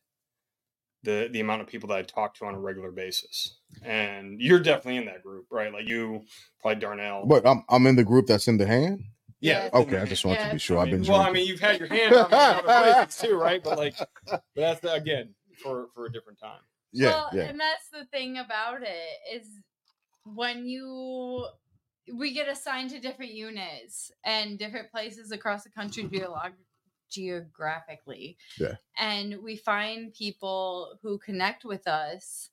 the 1.03 1.29
the 1.33 1.41
amount 1.41 1.63
of 1.63 1.67
people 1.67 1.89
that 1.89 1.99
I 1.99 2.03
talk 2.03 2.35
to 2.37 2.45
on 2.45 2.55
a 2.55 2.61
regular 2.61 2.91
basis. 2.91 3.57
And 3.83 4.41
you're 4.41 4.61
definitely 4.61 4.99
in 4.99 5.07
that 5.07 5.23
group, 5.23 5.47
right? 5.51 5.73
Like 5.73 5.89
you, 5.89 6.25
probably 6.61 6.81
Darnell. 6.81 7.27
But 7.27 7.47
I'm 7.47 7.65
I'm 7.69 7.87
in 7.87 7.97
the 7.97 8.05
group 8.05 8.27
that's 8.27 8.49
in 8.49 8.59
the 8.59 8.67
hand. 8.67 9.05
yeah. 9.41 9.65
Yes. 9.65 9.75
Okay, 9.75 9.99
I 9.99 10.05
just 10.05 10.25
want 10.25 10.41
to 10.41 10.51
be 10.53 10.59
sure. 10.59 10.79
I 10.79 10.83
I've 10.83 10.91
been 10.91 11.01
mean, 11.01 11.11
well, 11.11 11.21
I 11.21 11.33
mean, 11.33 11.47
you've 11.47 11.61
had 11.61 11.81
your 11.81 11.89
hand 11.89 12.15
on 12.15 12.31
me 12.31 12.37
in 12.37 12.43
other 12.43 13.03
places 13.03 13.21
too, 13.21 13.37
right? 13.37 13.63
But 13.63 13.79
like, 13.79 13.97
but 14.27 14.43
that's 14.55 14.81
the, 14.81 14.93
again 14.93 15.35
for 15.63 15.89
for 15.95 16.07
a 16.07 16.13
different 16.13 16.39
time. 16.39 16.61
yeah, 16.93 17.09
well, 17.09 17.31
yeah. 17.33 17.43
and 17.45 17.59
that's 17.59 17.89
the 17.93 18.05
thing 18.07 18.39
about 18.39 18.83
it 18.83 19.37
is 19.37 19.47
when 20.25 20.67
you 20.67 21.47
we 22.13 22.35
get 22.35 22.49
assigned 22.49 22.91
to 22.91 23.01
different 23.01 23.33
units 23.33 24.11
and 24.25 24.59
different 24.59 24.91
places 24.91 25.31
across 25.33 25.65
the 25.65 25.71
country 25.71 26.05
geolog- 26.13 26.53
geographically. 27.13 28.37
Yeah. 28.59 28.75
And 28.99 29.37
we 29.43 29.57
find 29.57 30.13
people 30.15 30.99
who 31.03 31.19
connect 31.19 31.65
with 31.65 31.87
us 31.87 32.51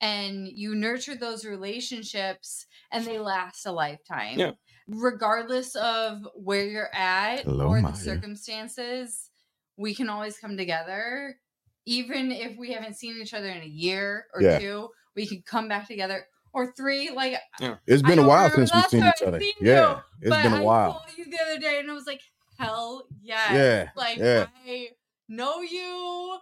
and 0.00 0.48
you 0.48 0.74
nurture 0.74 1.14
those 1.14 1.44
relationships 1.44 2.66
and 2.90 3.04
they 3.04 3.18
last 3.18 3.66
a 3.66 3.72
lifetime. 3.72 4.38
Yeah. 4.38 4.52
Regardless 4.88 5.76
of 5.76 6.26
where 6.34 6.64
you're 6.64 6.94
at 6.94 7.44
Hello, 7.44 7.68
or 7.68 7.76
the 7.76 7.82
Maya. 7.82 7.94
circumstances, 7.96 9.30
we 9.76 9.94
can 9.94 10.08
always 10.08 10.38
come 10.38 10.56
together. 10.56 11.38
Even 11.86 12.32
if 12.32 12.56
we 12.56 12.72
haven't 12.72 12.96
seen 12.96 13.20
each 13.20 13.34
other 13.34 13.48
in 13.48 13.62
a 13.62 13.66
year 13.66 14.26
or 14.34 14.42
Yeah. 14.42 14.58
two, 14.58 14.88
we 15.14 15.26
can 15.26 15.42
come 15.46 15.68
back 15.68 15.86
together. 15.86 16.26
Or 16.54 16.70
three, 16.72 17.10
like 17.10 17.38
yeah, 17.60 17.76
it's 17.86 18.02
been 18.02 18.18
a 18.18 18.26
while 18.28 18.50
since 18.50 18.74
we've 18.74 18.84
seen 18.86 19.04
each 19.06 19.22
other. 19.26 19.40
seen 19.40 19.54
Yeah, 19.62 20.00
you, 20.20 20.28
it's 20.28 20.42
been 20.42 20.52
a 20.52 20.62
while. 20.62 21.00
saw 21.00 21.16
you 21.16 21.24
the 21.24 21.38
other 21.40 21.58
day 21.58 21.78
and 21.80 21.90
I 21.90 21.94
was 21.94 22.06
like, 22.06 22.20
hell 22.64 23.06
yes. 23.20 23.54
Yeah, 23.54 23.90
Like 23.96 24.18
yeah. 24.18 24.46
I 24.66 24.90
know 25.28 25.60
you. 25.60 26.38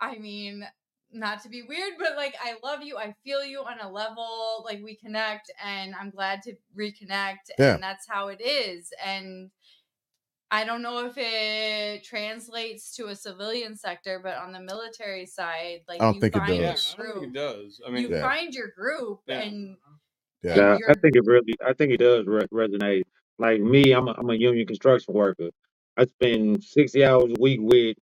I 0.00 0.18
mean, 0.18 0.66
not 1.12 1.42
to 1.42 1.48
be 1.48 1.62
weird, 1.62 1.94
but 1.98 2.16
like 2.16 2.34
I 2.42 2.56
love 2.62 2.82
you. 2.82 2.98
I 2.98 3.14
feel 3.24 3.44
you 3.44 3.60
on 3.60 3.80
a 3.80 3.90
level. 3.90 4.62
Like 4.64 4.82
we 4.82 4.96
connect 4.96 5.50
and 5.62 5.94
I'm 5.94 6.10
glad 6.10 6.42
to 6.42 6.56
reconnect. 6.76 7.50
Yeah. 7.58 7.74
And 7.74 7.82
that's 7.82 8.08
how 8.08 8.28
it 8.28 8.40
is. 8.40 8.92
And 9.04 9.50
I 10.50 10.64
don't 10.64 10.82
know 10.82 11.04
if 11.06 11.14
it 11.16 12.04
translates 12.04 12.94
to 12.96 13.06
a 13.08 13.16
civilian 13.16 13.76
sector, 13.76 14.20
but 14.22 14.36
on 14.36 14.52
the 14.52 14.60
military 14.60 15.26
side, 15.26 15.80
like 15.88 16.00
I 16.00 16.04
don't 16.04 16.14
you 16.14 16.20
think 16.20 16.36
it 16.36 16.40
find 16.40 16.56
Yeah, 16.56 16.72
does. 16.72 16.94
I 16.94 16.96
your 16.98 17.06
don't 17.06 17.12
think 17.14 17.26
it 17.26 17.32
does. 17.34 17.80
I 17.86 17.90
mean, 17.90 18.02
You 18.02 18.08
Yeah. 18.10 18.20
find 18.20 18.54
your 18.54 18.68
group 18.68 19.20
Yeah. 19.26 19.40
and 19.40 19.76
uh-huh. 19.76 19.96
Yeah. 20.42 20.54
Nah, 20.54 20.78
I 20.88 20.94
think 20.94 21.16
it 21.16 21.24
really, 21.26 21.54
I 21.64 21.72
think 21.72 21.92
it 21.92 21.98
does 21.98 22.26
re- 22.26 22.46
resonate. 22.52 23.04
Like 23.38 23.60
me, 23.60 23.92
I'm 23.92 24.08
a, 24.08 24.12
I'm 24.12 24.30
a 24.30 24.34
union 24.34 24.66
construction 24.66 25.14
worker. 25.14 25.50
I 25.96 26.06
spend 26.06 26.62
60 26.64 27.04
hours 27.04 27.32
a 27.36 27.40
week 27.40 27.60
with 27.62 27.96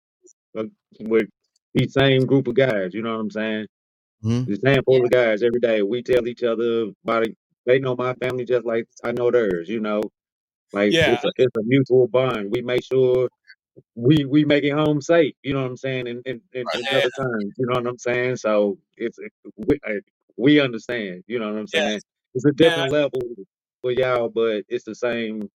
uh, 0.57 0.65
with 1.01 1.27
these 1.74 1.93
same 1.93 2.25
group 2.25 2.48
of 2.48 2.55
guys. 2.55 2.93
You 2.93 3.01
know 3.03 3.13
what 3.13 3.21
I'm 3.21 3.31
saying? 3.31 3.67
Mhm. 4.24 4.45
The 4.48 4.57
same 4.57 4.83
pool 4.83 5.05
of 5.05 5.12
guys 5.12 5.43
every 5.43 5.59
day. 5.59 5.81
We 5.81 6.03
tell 6.03 6.27
each 6.27 6.43
other 6.43 6.91
about 7.03 7.27
it. 7.27 7.38
They 7.65 7.79
know 7.79 7.95
my 7.95 8.13
family 8.15 8.45
just 8.45 8.65
like 8.65 8.88
I 9.03 9.12
know 9.12 9.31
theirs. 9.31 9.69
You 9.69 9.79
know, 9.81 10.01
like 10.74 10.93
Yeah. 10.93 11.13
it's 11.13 11.24
a 11.25 11.31
it's 11.38 11.57
a 11.57 11.63
mutual 11.65 12.07
bond. 12.07 12.51
We 12.51 12.62
make 12.62 12.83
sure 12.83 13.29
we 13.95 14.25
we 14.25 14.45
make 14.45 14.63
it 14.63 14.71
home 14.74 15.01
safe. 15.01 15.36
You 15.43 15.53
know 15.53 15.62
what 15.62 15.69
I'm 15.71 15.77
saying? 15.77 16.07
In 16.07 16.21
in, 16.25 16.41
in, 16.53 16.69
in 16.74 16.88
Yeah. 16.91 16.98
other 16.98 17.12
terms, 17.12 17.53
you 17.57 17.65
know 17.67 17.75
what 17.75 17.88
I'm 17.88 17.98
saying? 18.00 18.38
So 18.38 18.77
it's 18.98 19.19
we, 19.57 19.79
uh, 19.88 19.93
we 20.38 20.59
understand. 20.59 21.24
You 21.27 21.39
know 21.39 21.51
what 21.51 21.59
I'm 21.59 21.67
Yeah. 21.74 21.81
saying? 21.81 22.01
It's 22.36 22.45
a 22.45 22.51
different 22.53 22.91
level 22.91 23.21
for 23.81 23.91
y'all, 23.91 24.29
but 24.29 24.63
it's 24.67 24.83
the 24.86 24.95
same 24.95 25.50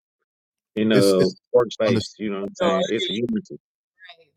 in 0.77 0.93
It's- 0.93 1.13
uh 1.13 1.19
it's 1.19 1.37
workspace. 1.55 1.89
unders- 1.97 2.15
You 2.19 2.31
know 2.31 2.41
what 2.43 2.51
I'm 2.63 2.69
No, 2.69 2.75
I 2.77 2.83
saying? 2.83 2.85
It's 2.91 3.11
a 3.11 3.15
unity. 3.15 3.59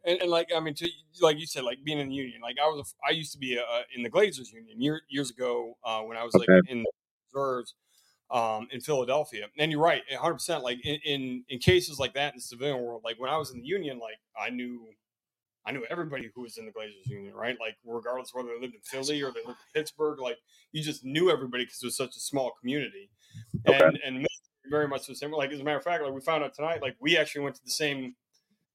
and, 0.05 0.21
and 0.21 0.31
like 0.31 0.49
I 0.55 0.59
mean, 0.59 0.73
to, 0.75 0.89
like 1.21 1.39
you 1.39 1.45
said, 1.47 1.63
like 1.63 1.83
being 1.83 1.99
in 1.99 2.09
the 2.09 2.15
union. 2.15 2.41
Like 2.41 2.57
I 2.61 2.67
was, 2.67 2.93
a, 3.03 3.07
I 3.07 3.11
used 3.11 3.31
to 3.33 3.37
be 3.39 3.57
uh 3.57 3.81
in 3.95 4.03
the 4.03 4.09
Glazers 4.09 4.51
union 4.51 4.81
year, 4.81 5.01
years 5.09 5.29
ago 5.31 5.77
uh, 5.83 6.01
when 6.01 6.17
I 6.17 6.23
was 6.23 6.33
like 6.35 6.49
Okay. 6.49 6.71
in 6.71 6.83
the 6.83 6.91
reserves 7.33 7.75
um, 8.31 8.67
in 8.71 8.81
Philadelphia. 8.81 9.47
And 9.57 9.71
you're 9.71 9.81
right, 9.81 10.01
100. 10.09 10.33
percent 10.33 10.63
Like 10.63 10.83
in, 10.85 10.99
in 11.05 11.45
in 11.49 11.59
cases 11.59 11.99
like 11.99 12.13
that 12.15 12.33
in 12.33 12.37
the 12.37 12.41
civilian 12.41 12.81
world, 12.83 13.01
like 13.05 13.19
when 13.19 13.29
I 13.29 13.37
was 13.37 13.51
in 13.51 13.59
the 13.61 13.65
union, 13.67 13.99
like 13.99 14.17
I 14.39 14.49
knew. 14.49 14.87
I 15.67 15.71
knew 15.71 15.83
everybody 15.89 16.29
who 16.35 16.41
was 16.41 16.59
in 16.59 16.67
the 16.67 16.71
Glazers 16.71 17.07
union, 17.07 17.33
right? 17.33 17.57
Like, 17.59 17.75
regardless 17.83 18.31
whether 18.35 18.49
they 18.49 18.61
lived 18.61 18.75
in 18.75 18.81
Philly 18.81 19.23
or 19.23 19.31
they 19.31 19.39
lived 19.39 19.57
in 19.57 19.73
Pittsburgh, 19.73 20.19
like 20.19 20.37
you 20.73 20.83
just 20.83 21.03
knew 21.03 21.31
everybody 21.31 21.63
because 21.65 21.81
it 21.81 21.87
was 21.87 21.97
such 21.97 22.15
a 22.15 22.19
small 22.19 22.51
community. 22.61 23.09
Okay. 23.67 23.83
And 23.83 23.99
and 24.05 24.27
very 24.69 24.87
much 24.87 25.07
the 25.07 25.15
same. 25.15 25.31
Like 25.31 25.51
as 25.51 25.59
a 25.59 25.63
matter 25.63 25.77
of 25.77 25.83
fact, 25.83 26.03
like 26.03 26.13
we 26.13 26.21
found 26.21 26.43
out 26.43 26.53
tonight, 26.53 26.81
like 26.81 26.95
we 26.99 27.17
actually 27.17 27.41
went 27.41 27.55
to 27.55 27.63
the 27.63 27.71
same 27.71 28.15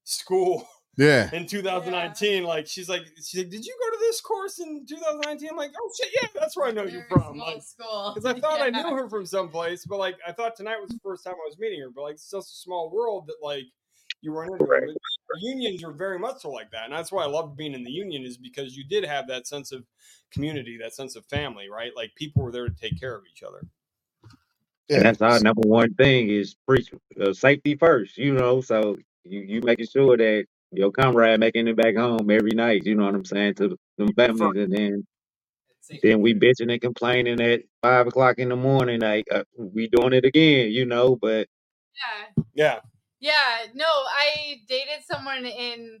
school 0.03 0.67
Yeah. 0.97 1.29
in 1.35 1.45
2019. 1.47 2.43
Like 2.43 2.67
she's 2.67 2.89
like, 2.89 3.03
she's 3.17 3.37
like, 3.41 3.49
did 3.49 3.65
you 3.65 3.73
go 3.79 3.95
to 3.95 3.99
this 3.99 4.21
course 4.21 4.59
in 4.59 4.85
2019? 4.85 5.49
I'm 5.51 5.57
like, 5.57 5.71
oh 5.79 5.91
shit, 6.01 6.09
yeah, 6.21 6.27
that's 6.39 6.55
where 6.57 6.67
I 6.67 6.71
know 6.71 6.83
you're 6.83 7.05
from. 7.09 7.35
small 7.35 7.53
Like, 7.53 7.61
school. 7.63 8.11
because 8.15 8.25
I 8.35 8.39
thought 8.39 8.61
I 8.61 8.69
knew 8.69 8.95
her 8.95 9.09
from 9.09 9.25
someplace, 9.25 9.85
but 9.85 9.97
like 9.97 10.15
I 10.27 10.31
thought 10.31 10.55
tonight 10.55 10.79
was 10.81 10.89
the 10.91 10.99
first 11.03 11.23
time 11.23 11.33
I 11.33 11.47
was 11.47 11.57
meeting 11.59 11.79
her. 11.81 11.89
But 11.93 12.03
like 12.03 12.13
it's 12.15 12.29
such 12.29 12.41
a 12.41 12.43
small 12.43 12.89
world 12.89 13.27
that 13.27 13.37
like 13.41 13.63
you 14.21 14.33
run 14.33 14.51
into 14.51 14.65
her. 14.65 14.79
Correct. 14.79 14.97
Unions 15.41 15.81
are 15.83 15.93
very 15.93 16.19
much 16.19 16.41
so 16.41 16.51
like 16.51 16.69
that, 16.71 16.85
and 16.85 16.93
that's 16.93 17.09
why 17.11 17.23
I 17.23 17.27
loved 17.27 17.55
being 17.55 17.73
in 17.73 17.83
the 17.83 17.91
union 17.91 18.23
is 18.23 18.37
because 18.37 18.75
you 18.75 18.83
did 18.83 19.05
have 19.05 19.27
that 19.27 19.47
sense 19.47 19.71
of 19.71 19.85
community, 20.29 20.77
that 20.81 20.93
sense 20.93 21.15
of 21.15 21.25
family, 21.27 21.69
right? 21.69 21.91
Like 21.95 22.13
people 22.15 22.43
were 22.43 22.51
there 22.51 22.67
to 22.67 22.75
take 22.75 22.99
care 22.99 23.15
of 23.15 23.23
each 23.31 23.41
other. 23.41 23.65
Yeah. 24.91 24.97
And 24.97 25.05
that's 25.05 25.21
our 25.21 25.39
number 25.39 25.61
one 25.67 25.93
thing 25.93 26.29
is 26.29 26.55
preach 26.67 26.91
uh, 27.19 27.31
safety 27.33 27.75
first, 27.75 28.17
you 28.17 28.33
know. 28.33 28.59
So 28.61 28.97
you 29.23 29.39
you 29.41 29.61
making 29.61 29.87
sure 29.87 30.17
that 30.17 30.45
your 30.73 30.91
comrade 30.91 31.39
making 31.39 31.67
it 31.69 31.77
back 31.77 31.95
home 31.95 32.29
every 32.29 32.51
night. 32.51 32.85
You 32.85 32.95
know 32.95 33.05
what 33.05 33.15
I'm 33.15 33.25
saying 33.25 33.55
to 33.55 33.77
them 33.97 34.13
families, 34.13 34.57
and 34.63 34.73
then 34.73 35.07
then 36.03 36.21
we 36.21 36.33
bitching 36.33 36.71
and 36.71 36.81
complaining 36.81 37.41
at 37.41 37.63
five 37.81 38.07
o'clock 38.07 38.37
in 38.39 38.49
the 38.49 38.55
morning, 38.57 38.99
like 39.01 39.25
uh, 39.31 39.43
we 39.57 39.87
doing 39.87 40.13
it 40.13 40.25
again, 40.25 40.71
you 40.71 40.85
know. 40.85 41.15
But 41.15 41.47
Yeah. 41.95 42.43
Yeah, 42.53 42.79
Yeah, 43.19 43.67
no, 43.73 43.85
I 43.85 44.61
dated 44.67 45.03
someone 45.09 45.45
in 45.45 45.99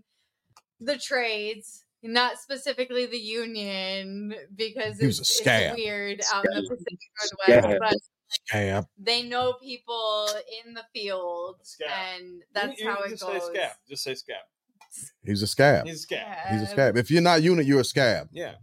the 0.81 0.97
trades, 0.97 1.85
not 2.03 2.39
specifically 2.39 3.05
the 3.05 3.17
union, 3.17 4.33
because 4.55 4.99
He 4.99 5.05
was 5.05 5.19
it's, 5.19 5.29
a 5.29 5.31
it's 5.31 5.39
scab. 5.39 5.75
weird 5.77 6.21
out 6.33 6.45
in 6.45 6.63
the 6.63 6.69
Pacific 6.69 6.99
Scab. 7.17 7.63
Northwest, 7.63 7.79
but 7.79 8.10
Scab. 8.31 8.87
they 8.97 9.23
know 9.23 9.53
people 9.53 10.27
in 10.65 10.73
the 10.73 10.83
field, 10.93 11.57
Scab. 11.63 11.89
and 12.15 12.41
that's 12.53 12.79
You- 12.79 12.85
you 12.85 12.91
how 12.91 13.01
it 13.03 13.09
just 13.09 13.21
goes. 13.23 13.41
Say 13.47 13.53
scab. 13.53 13.71
Just 13.89 14.03
say 14.03 14.15
scab. 14.15 14.43
He's 15.23 15.41
a 15.41 15.47
scab. 15.47 15.85
He's 15.85 15.95
a 15.95 15.99
scab. 15.99 16.47
He's 16.51 16.61
a 16.63 16.67
scab. 16.67 16.97
If 16.97 17.09
you're 17.11 17.21
not 17.21 17.41
unit, 17.41 17.65
you're 17.65 17.81
a 17.81 17.85
scab. 17.85 18.29
Yeah. 18.31 18.55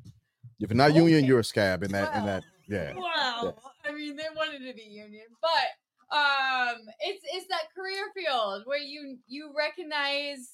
If 0.60 0.70
you're 0.70 0.76
not 0.76 0.94
union, 0.94 1.24
you're 1.24 1.38
a 1.40 1.44
scab 1.44 1.82
in 1.82 1.92
that 1.92 2.14
in 2.16 2.26
that 2.26 2.42
yeah. 2.68 2.92
Well, 2.94 3.56
I 3.84 3.92
mean, 3.92 4.16
they 4.16 4.26
wanted 4.36 4.58
to 4.66 4.74
be 4.74 4.82
union, 4.82 5.26
but 5.40 6.16
um, 6.16 6.76
it's 7.00 7.24
it's 7.32 7.46
that 7.48 7.68
career 7.74 8.06
field 8.14 8.62
where 8.66 8.78
you 8.78 9.18
you 9.26 9.52
recognize 9.56 10.50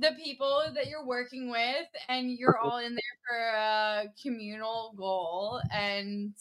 the 0.00 0.12
people 0.22 0.64
that 0.74 0.86
you're 0.88 1.06
working 1.06 1.50
with, 1.50 1.86
and 2.08 2.30
you're 2.30 2.58
all 2.58 2.78
in 2.78 2.94
there 2.94 3.16
for 3.28 3.38
a 3.38 4.04
communal 4.22 4.92
goal, 4.96 5.60
and 5.72 6.32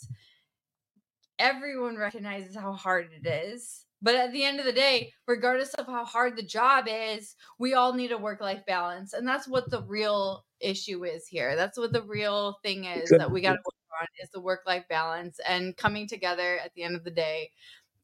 everyone 1.40 1.98
recognizes 1.98 2.56
how 2.56 2.74
hard 2.74 3.10
it 3.12 3.28
is. 3.28 3.86
But 4.02 4.16
at 4.16 4.32
the 4.32 4.46
end 4.46 4.60
of 4.60 4.66
the 4.66 4.72
day, 4.72 5.12
regardless 5.28 5.74
of 5.74 5.86
how 5.86 6.06
hard 6.06 6.38
the 6.38 6.44
job 6.44 6.86
is, 6.88 7.36
we 7.58 7.74
all 7.74 7.94
need 7.94 8.14
a 8.14 8.18
work 8.18 8.40
life 8.40 8.66
balance. 8.66 9.12
And 9.12 9.28
that's 9.28 9.48
what 9.48 9.70
the 9.70 9.84
real 9.84 10.46
issue 10.62 11.04
is 11.04 11.28
here. 11.28 11.56
That's 11.58 11.78
what 11.78 11.92
the 11.92 12.04
real 12.04 12.58
thing 12.64 12.86
is 12.86 13.10
that 13.10 13.32
we 13.32 13.42
got 13.42 13.54
to 13.54 13.58
work 13.58 14.02
on 14.02 14.08
is 14.22 14.30
the 14.30 14.40
work 14.40 14.62
life 14.66 14.86
balance 14.90 15.40
and 15.46 15.76
coming 15.76 16.08
together 16.08 16.60
at 16.64 16.74
the 16.76 16.84
end 16.84 16.96
of 16.96 17.04
the 17.04 17.12
day 17.12 17.52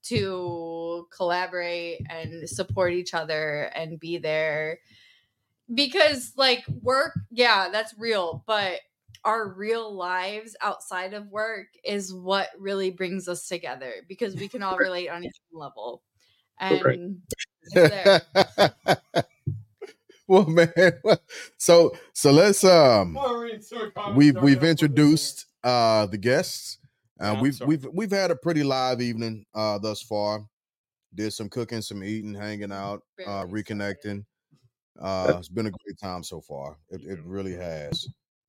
to 0.03 1.07
collaborate 1.15 2.01
and 2.09 2.47
support 2.49 2.93
each 2.93 3.13
other 3.13 3.63
and 3.73 3.99
be 3.99 4.17
there. 4.17 4.79
Because, 5.73 6.33
like, 6.35 6.63
work, 6.81 7.17
yeah, 7.31 7.69
that's 7.71 7.95
real, 7.97 8.43
but 8.45 8.81
our 9.23 9.47
real 9.47 9.93
lives 9.95 10.55
outside 10.61 11.13
of 11.13 11.27
work 11.29 11.67
is 11.83 12.13
what 12.13 12.49
really 12.57 12.91
brings 12.91 13.27
us 13.27 13.47
together 13.47 13.93
because 14.07 14.35
we 14.35 14.47
can 14.47 14.61
all 14.63 14.77
relate 14.77 15.09
on 15.09 15.23
each 15.23 15.35
level. 15.51 16.03
And 16.59 17.21
it's 17.71 18.35
well, 20.27 20.45
man. 20.47 20.71
So 21.57 21.95
so 22.13 22.31
let's 22.31 22.63
um 22.63 23.17
we've 24.15 24.39
we've 24.41 24.63
introduced 24.63 25.47
uh 25.63 26.05
the 26.07 26.17
guests. 26.17 26.79
Uh, 27.19 27.33
Yeah, 27.33 27.41
we've 27.41 27.55
sorry. 27.55 27.69
we've 27.69 27.87
we've 27.93 28.11
had 28.11 28.31
a 28.31 28.35
pretty 28.35 28.63
live 28.63 29.01
evening 29.01 29.45
uh 29.53 29.77
thus 29.79 30.01
far. 30.01 30.45
Did 31.13 31.31
some 31.33 31.49
cooking, 31.49 31.81
some 31.81 32.03
eating, 32.03 32.33
hanging 32.33 32.71
out, 32.71 33.03
uh 33.25 33.45
reconnecting. 33.45 34.25
Uh 34.99 35.35
it's 35.39 35.49
been 35.49 35.67
a 35.67 35.71
great 35.71 35.97
time 36.01 36.23
so 36.23 36.41
far. 36.41 36.77
It 36.89 37.03
it 37.03 37.19
really 37.23 37.53
has. 37.53 38.07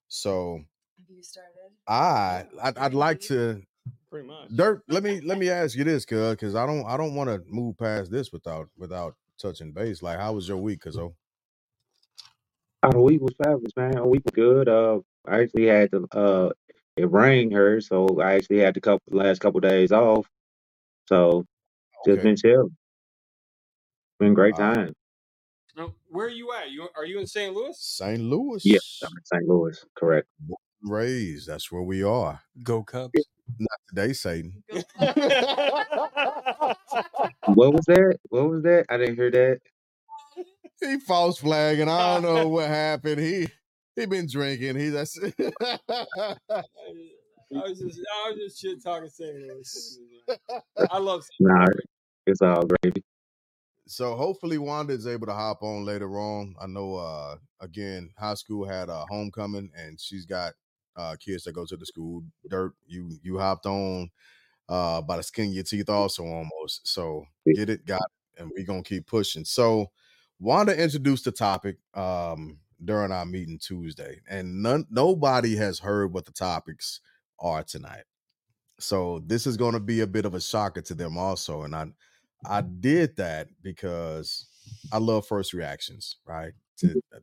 So 0.09 0.61
Have 0.99 1.17
you 1.17 1.23
started? 1.23 1.73
I 1.89 2.47
I'd, 2.63 2.79
I'd 2.79 2.95
like 2.95 3.21
to 3.23 3.63
Pretty 4.11 4.29
much. 4.29 4.53
Dirk, 4.55 4.85
let 4.89 5.03
me 5.03 5.21
let 5.23 5.39
me 5.39 5.51
ask 5.51 5.77
you 5.77 5.85
this, 5.85 6.05
cuz 6.07 6.31
because 6.33 6.55
I 6.55 6.67
don't 6.67 6.87
I 6.87 6.97
don't 6.97 7.15
want 7.17 7.31
to 7.31 7.43
move 7.49 7.79
past 7.79 8.11
this 8.13 8.33
without 8.33 8.69
without 8.79 9.17
touching 9.41 9.73
base. 9.73 10.03
Like, 10.03 10.19
how 10.19 10.35
was 10.35 10.49
your 10.49 10.59
week, 10.59 10.83
cuz 10.83 10.99
oh, 10.99 11.17
the 12.91 13.01
week 13.01 13.21
was 13.23 13.35
fabulous, 13.43 13.73
man. 13.77 13.93
The 13.97 14.09
week 14.09 14.23
was 14.25 14.35
good. 14.35 14.69
Uh, 14.69 15.01
I 15.29 15.43
actually 15.43 15.67
had 15.67 15.93
to. 15.93 16.07
Uh, 16.13 16.51
it 16.97 17.11
rained 17.13 17.53
here, 17.53 17.81
so 17.81 18.21
I 18.23 18.35
actually 18.35 18.59
had 18.61 18.75
the 18.75 18.83
couple 18.83 19.03
last 19.19 19.41
couple 19.41 19.61
days 19.61 19.93
off. 19.93 20.27
So 21.09 21.45
just 22.07 22.21
Okay. 22.21 22.23
been 22.23 22.37
chill. 22.37 22.71
Been 24.21 24.35
great 24.35 24.57
Wow. 24.57 24.59
time. 24.59 24.95
Now, 26.17 26.19
where 26.19 26.27
are 26.27 26.31
you 26.31 26.53
at? 26.53 26.71
You 26.71 26.89
are 26.97 27.05
you 27.05 27.21
in 27.21 27.27
St. 27.27 27.55
Louis? 27.55 27.77
St. 27.79 28.21
Louis. 28.21 28.65
Yeah, 28.65 28.79
I'm 29.05 29.13
in 29.17 29.25
St. 29.25 29.49
Louis. 29.49 29.85
Correct. 29.97 30.27
Raised. 30.83 31.47
That's 31.49 31.71
where 31.71 31.83
we 31.83 32.03
are. 32.03 32.41
Go 32.63 32.83
Cubs. 32.83 33.13
Not 33.59 33.79
today, 33.89 34.13
Satan. 34.13 34.63
What 37.55 37.73
was 37.73 37.85
that? 37.87 38.19
What 38.31 38.51
was 38.51 38.63
that? 38.65 38.87
I 38.91 38.97
didn't 38.97 39.17
hear 39.17 39.31
that. 39.31 39.61
He 40.81 40.99
false 40.99 41.39
flagging. 41.39 41.89
I 41.89 42.15
don't 42.15 42.23
know 42.23 42.49
what 42.49 42.67
happened. 42.69 43.21
He 43.21 43.47
he 43.95 44.07
been 44.07 44.27
drinking. 44.29 44.77
He 44.77 44.89
that's 44.89 45.19
I 45.19 45.25
was 47.51 47.79
just 47.79 48.01
I 48.01 48.31
was 48.31 48.39
just 48.39 48.61
shit 48.61 48.83
talking 48.83 49.09
St. 49.09 49.35
Louis. 49.37 50.01
I 50.91 50.99
love 50.99 51.23
St. 51.23 51.33
Nah, 51.41 51.67
it's 52.27 52.43
all 52.43 52.65
gravy. 52.83 53.05
So 53.87 54.17
hopefully 54.17 54.59
Wanda 54.59 54.93
is 54.93 55.07
able 55.07 55.27
to 55.27 55.33
hop 55.33 55.63
on 55.63 55.85
later 55.85 56.19
on. 56.19 56.55
I 56.61 56.67
know 56.67 56.97
uh 56.97 57.37
again, 57.61 58.11
high 58.19 58.35
school 58.35 58.67
had 58.67 58.89
a 58.89 59.05
homecoming 59.09 59.71
and 59.77 60.01
she's 60.01 60.27
got 60.27 60.55
uh 60.97 61.17
kids 61.19 61.45
that 61.45 61.53
go 61.53 61.65
to 61.67 61.77
the 61.77 61.87
school. 61.87 62.23
Dirt, 62.49 62.73
you 62.87 63.17
you 63.23 63.39
hopped 63.39 63.67
on 63.67 64.11
uh 64.69 65.03
by 65.03 65.17
the 65.19 65.23
skin 65.23 65.49
of 65.49 65.55
your 65.55 65.65
teeth 65.65 65.89
also 65.89 66.25
almost. 66.25 66.87
So 66.89 67.27
get 67.55 67.71
it, 67.71 67.87
got 67.87 68.03
it, 68.03 68.43
and 68.43 68.51
we're 68.55 68.67
gonna 68.67 68.83
keep 68.83 69.07
pushing. 69.07 69.45
So 69.45 69.91
Wanda 70.41 70.77
introduced 70.81 71.25
the 71.25 71.33
topic 71.33 71.77
um 71.95 72.59
during 72.85 73.13
our 73.13 73.25
meeting 73.25 73.59
Tuesday, 73.59 74.21
and 74.29 74.63
none 74.63 74.87
nobody 74.91 75.57
has 75.57 75.79
heard 75.79 76.13
what 76.13 76.25
the 76.27 76.33
topics 76.33 77.01
are 77.39 77.63
tonight. 77.63 78.05
So 78.81 79.23
this 79.27 79.47
is 79.47 79.57
gonna 79.57 79.81
be 79.81 80.01
a 80.01 80.07
bit 80.07 80.25
of 80.25 80.35
a 80.35 80.41
shocker 80.41 80.83
to 80.83 80.95
them 80.95 81.17
also. 81.17 81.63
And 81.63 81.75
I 81.75 81.87
I 82.45 82.61
did 82.61 83.17
that 83.17 83.49
because 83.63 84.47
I 84.93 84.99
love 84.99 85.27
first 85.27 85.53
reactions, 85.53 86.17
right? 86.27 86.53
To 86.79 86.95
uh, 87.15 87.19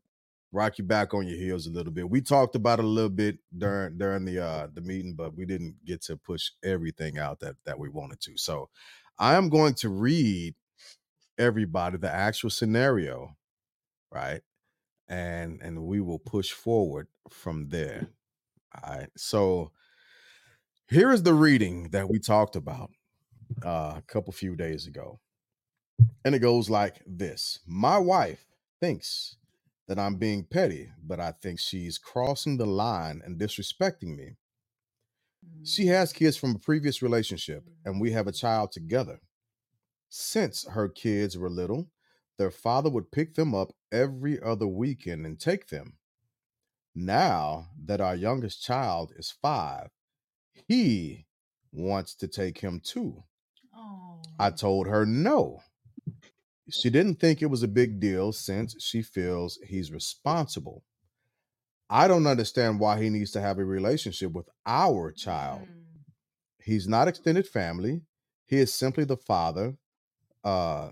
rock 0.51 0.77
you 0.77 0.83
back 0.83 1.13
on 1.13 1.27
your 1.27 1.37
heels 1.37 1.67
a 1.67 1.71
little 1.71 1.93
bit. 1.93 2.09
We 2.09 2.21
talked 2.21 2.55
about 2.55 2.79
it 2.79 2.85
a 2.85 2.89
little 2.89 3.09
bit 3.09 3.37
during 3.57 3.97
during 3.97 4.25
the 4.25 4.43
uh 4.43 4.67
the 4.73 4.81
meeting, 4.81 5.15
but 5.15 5.35
we 5.35 5.45
didn't 5.45 5.75
get 5.85 6.01
to 6.03 6.17
push 6.17 6.51
everything 6.63 7.17
out 7.17 7.39
that 7.41 7.55
that 7.65 7.79
we 7.79 7.89
wanted 7.89 8.21
to. 8.21 8.37
So 8.37 8.69
I 9.19 9.35
am 9.35 9.49
going 9.49 9.75
to 9.75 9.89
read 9.89 10.55
everybody 11.37 11.97
the 11.97 12.11
actual 12.11 12.49
scenario, 12.49 13.35
right? 14.11 14.41
And 15.09 15.61
and 15.61 15.83
we 15.85 16.01
will 16.01 16.19
push 16.19 16.51
forward 16.51 17.07
from 17.29 17.69
there. 17.69 18.09
All 18.83 18.95
right. 18.97 19.09
So 19.17 19.71
here 20.89 21.11
is 21.11 21.23
the 21.23 21.33
reading 21.33 21.89
that 21.89 22.09
we 22.09 22.19
talked 22.19 22.55
about 22.55 22.91
uh, 23.65 23.95
a 23.97 24.03
couple 24.07 24.33
few 24.33 24.55
days 24.55 24.87
ago. 24.87 25.19
And 26.25 26.33
it 26.35 26.39
goes 26.39 26.69
like 26.69 27.01
this 27.05 27.59
My 27.65 27.97
wife 27.97 28.45
thinks 28.79 29.37
that 29.87 29.99
I'm 29.99 30.15
being 30.15 30.45
petty, 30.45 30.89
but 31.03 31.19
I 31.19 31.31
think 31.31 31.59
she's 31.59 31.97
crossing 31.97 32.57
the 32.57 32.65
line 32.65 33.21
and 33.23 33.39
disrespecting 33.39 34.15
me. 34.15 34.35
She 35.63 35.87
has 35.87 36.13
kids 36.13 36.37
from 36.37 36.55
a 36.55 36.59
previous 36.59 37.01
relationship, 37.01 37.67
and 37.83 37.99
we 37.99 38.11
have 38.11 38.27
a 38.27 38.31
child 38.31 38.71
together. 38.71 39.19
Since 40.09 40.65
her 40.69 40.87
kids 40.87 41.37
were 41.37 41.49
little, 41.49 41.89
their 42.37 42.51
father 42.51 42.89
would 42.89 43.11
pick 43.11 43.35
them 43.35 43.53
up 43.53 43.73
every 43.91 44.41
other 44.41 44.67
weekend 44.67 45.25
and 45.25 45.39
take 45.39 45.67
them. 45.67 45.97
Now 46.95 47.69
that 47.85 48.01
our 48.01 48.15
youngest 48.15 48.63
child 48.63 49.13
is 49.17 49.31
five, 49.31 49.89
he 50.67 51.25
wants 51.71 52.13
to 52.15 52.27
take 52.27 52.59
him 52.59 52.79
too. 52.79 53.23
I 54.39 54.49
told 54.51 54.87
her 54.87 55.05
no. 55.05 55.61
She 56.69 56.89
didn't 56.89 57.19
think 57.19 57.41
it 57.41 57.47
was 57.47 57.63
a 57.63 57.67
big 57.67 57.99
deal 57.99 58.31
since 58.31 58.75
she 58.81 59.01
feels 59.01 59.59
he's 59.67 59.91
responsible. 59.91 60.83
I 61.89 62.07
don't 62.07 62.25
understand 62.25 62.79
why 62.79 63.01
he 63.01 63.09
needs 63.09 63.31
to 63.31 63.41
have 63.41 63.59
a 63.59 63.65
relationship 63.65 64.31
with 64.31 64.49
our 64.65 65.11
child. 65.11 65.61
Mm. 65.63 65.83
He's 66.63 66.87
not 66.87 67.07
extended 67.07 67.47
family. 67.47 68.01
He 68.47 68.57
is 68.57 68.73
simply 68.73 69.03
the 69.03 69.17
father 69.17 69.75
uh, 70.43 70.89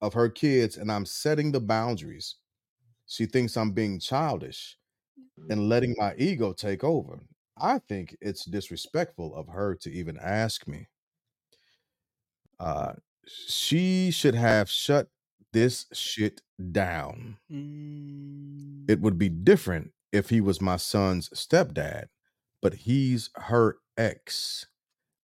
of 0.00 0.14
her 0.14 0.28
kids, 0.28 0.76
and 0.76 0.92
I'm 0.92 1.06
setting 1.06 1.50
the 1.52 1.60
boundaries. 1.60 2.36
She 3.06 3.26
thinks 3.26 3.56
I'm 3.56 3.72
being 3.72 3.98
childish 3.98 4.78
and 5.50 5.68
letting 5.68 5.94
my 5.98 6.14
ego 6.16 6.52
take 6.52 6.84
over. 6.84 7.20
I 7.56 7.78
think 7.80 8.16
it's 8.20 8.44
disrespectful 8.44 9.34
of 9.34 9.48
her 9.48 9.74
to 9.76 9.90
even 9.90 10.18
ask 10.18 10.68
me. 10.68 10.86
Uh, 12.60 12.94
she 13.26 14.10
should 14.10 14.34
have 14.34 14.70
shut 14.70 15.08
this 15.52 15.86
shit 15.92 16.42
down. 16.72 17.36
Mm, 17.50 18.88
It 18.90 19.00
would 19.00 19.18
be 19.18 19.28
different 19.28 19.92
if 20.12 20.30
he 20.30 20.40
was 20.40 20.60
my 20.60 20.76
son's 20.76 21.28
stepdad, 21.30 22.06
but 22.62 22.74
he's 22.74 23.30
her 23.36 23.76
ex. 23.96 24.66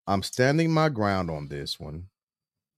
I'm 0.07 0.23
standing 0.23 0.71
my 0.73 0.89
ground 0.91 1.31
on 1.31 1.49
this 1.49 1.81
one. 1.81 2.09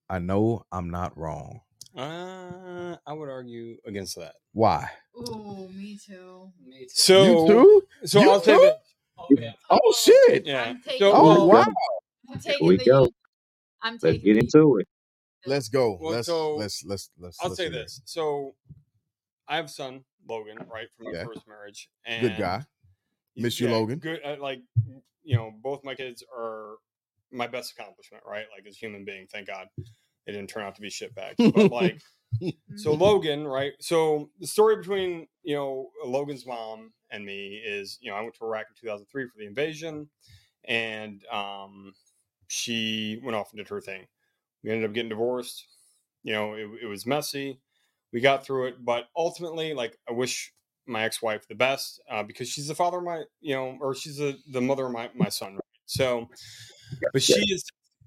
I 0.09 0.21
know 0.21 0.65
I'm 0.71 0.91
not 0.91 1.17
wrong. 1.19 1.61
uh, 1.97 2.97
I 3.07 3.13
would 3.13 3.29
argue 3.29 3.77
against 3.85 4.17
that. 4.17 4.35
Why? 4.53 4.89
Oh, 5.17 5.69
me 5.75 5.99
too. 5.99 6.53
So, 6.89 7.25
you 7.25 7.49
too? 7.49 7.83
so 8.07 8.21
You 8.21 8.31
I'll 8.31 8.41
say 8.41 8.55
too? 8.55 8.61
this. 8.61 8.75
Oh, 9.19 9.27
yeah. 9.31 9.53
Oh 9.71 9.95
shit! 9.99 10.47
Yeah. 10.47 10.65
I'm 10.65 10.83
taking 10.83 10.99
So, 10.99 11.13
Oh 11.15 11.47
wow! 11.47 11.65
I'm 12.31 12.39
Here 12.41 12.53
taking 12.53 12.67
we 12.69 12.77
the 12.77 12.85
go. 12.85 13.09
Heat. 13.95 13.99
I'm 14.05 14.11
Let's 14.13 14.25
get 14.25 14.37
into 14.37 14.79
it. 14.79 14.89
Let's 15.47 15.69
go. 15.69 15.99
Well, 16.01 16.13
let's, 16.13 16.27
so, 16.27 16.57
let's 16.57 16.85
let's 16.85 17.11
let's 17.19 17.39
I'll 17.41 17.49
let's 17.51 17.57
say 17.59 17.65
hear 17.69 17.73
it. 17.75 17.85
this. 17.85 18.03
So, 18.05 18.55
I 19.49 19.57
have 19.57 19.67
a 19.67 19.69
son, 19.69 20.05
Logan, 20.29 20.59
right 20.73 20.89
from 20.97 21.07
my 21.07 21.13
Yeah. 21.13 21.25
first 21.25 21.47
marriage. 21.47 21.89
And 22.05 22.23
Good 22.23 22.37
guy. 22.39 22.65
Miss 23.37 23.61
you, 23.61 23.69
yeah, 23.69 23.75
Logan. 23.75 23.99
Good. 23.99 24.21
Uh, 24.25 24.37
like, 24.41 24.63
you 25.23 25.37
know, 25.37 25.53
both 25.63 25.85
my 25.85 25.95
kids 25.95 26.25
are 26.37 26.77
my 27.31 27.47
best 27.47 27.73
accomplishment, 27.73 28.25
right? 28.27 28.47
Like, 28.55 28.67
as 28.67 28.75
a 28.75 28.79
human 28.79 29.05
being, 29.05 29.27
thank 29.31 29.47
God 29.47 29.69
it 30.27 30.33
didn't 30.33 30.49
turn 30.49 30.65
out 30.65 30.75
to 30.77 30.81
be 30.81 30.91
shit 30.91 31.15
shitbags. 31.15 31.53
But 31.55 31.71
like, 31.71 32.01
so 32.77 32.95
Mhm. 32.95 33.01
Logan, 33.01 33.47
right? 33.47 33.73
So 33.81 34.31
the 34.41 34.47
story 34.47 34.77
between 34.77 35.29
you 35.43 35.55
know 35.55 35.91
Logan's 36.05 36.47
mom 36.47 36.93
and 37.11 37.25
me 37.25 37.61
is, 37.65 37.99
you 38.01 38.11
know, 38.11 38.17
I 38.17 38.23
went 38.23 38.35
to 38.37 38.45
Iraq 38.45 38.67
in 38.71 38.75
2003 38.81 39.29
for 39.29 39.39
the 39.39 39.47
invasion, 39.47 40.09
and 40.65 41.25
um, 41.27 41.95
she 42.49 43.21
went 43.23 43.37
off 43.37 43.51
and 43.53 43.59
did 43.59 43.69
her 43.69 43.81
thing. 43.81 44.07
We 44.63 44.71
ended 44.71 44.89
up 44.89 44.95
getting 44.95 45.09
divorced. 45.11 45.67
You 46.23 46.33
know, 46.33 46.55
it, 46.55 46.69
it 46.83 46.87
was 46.87 47.07
messy. 47.07 47.61
We 48.13 48.21
got 48.21 48.45
through 48.45 48.67
it, 48.69 48.85
but 48.85 49.09
ultimately, 49.17 49.75
like, 49.75 49.99
I 50.09 50.13
wish 50.13 50.53
my 50.87 51.03
ex-wife 51.05 51.49
the 51.49 51.55
best 51.55 52.01
uh, 52.11 52.23
because 52.23 52.49
she's 52.49 52.69
the 52.69 52.75
father 52.75 52.99
of 52.99 53.05
my, 53.05 53.25
you 53.41 53.55
know, 53.55 53.77
or 53.81 53.95
she's 53.95 54.19
the 54.19 54.39
the 54.51 54.61
mother 54.61 54.87
of 54.87 54.93
my 54.93 55.11
my 55.15 55.29
son. 55.29 55.55
Right? 55.55 55.61
So, 55.87 56.29
but 57.13 57.23
she 57.23 57.41
is 57.53 57.65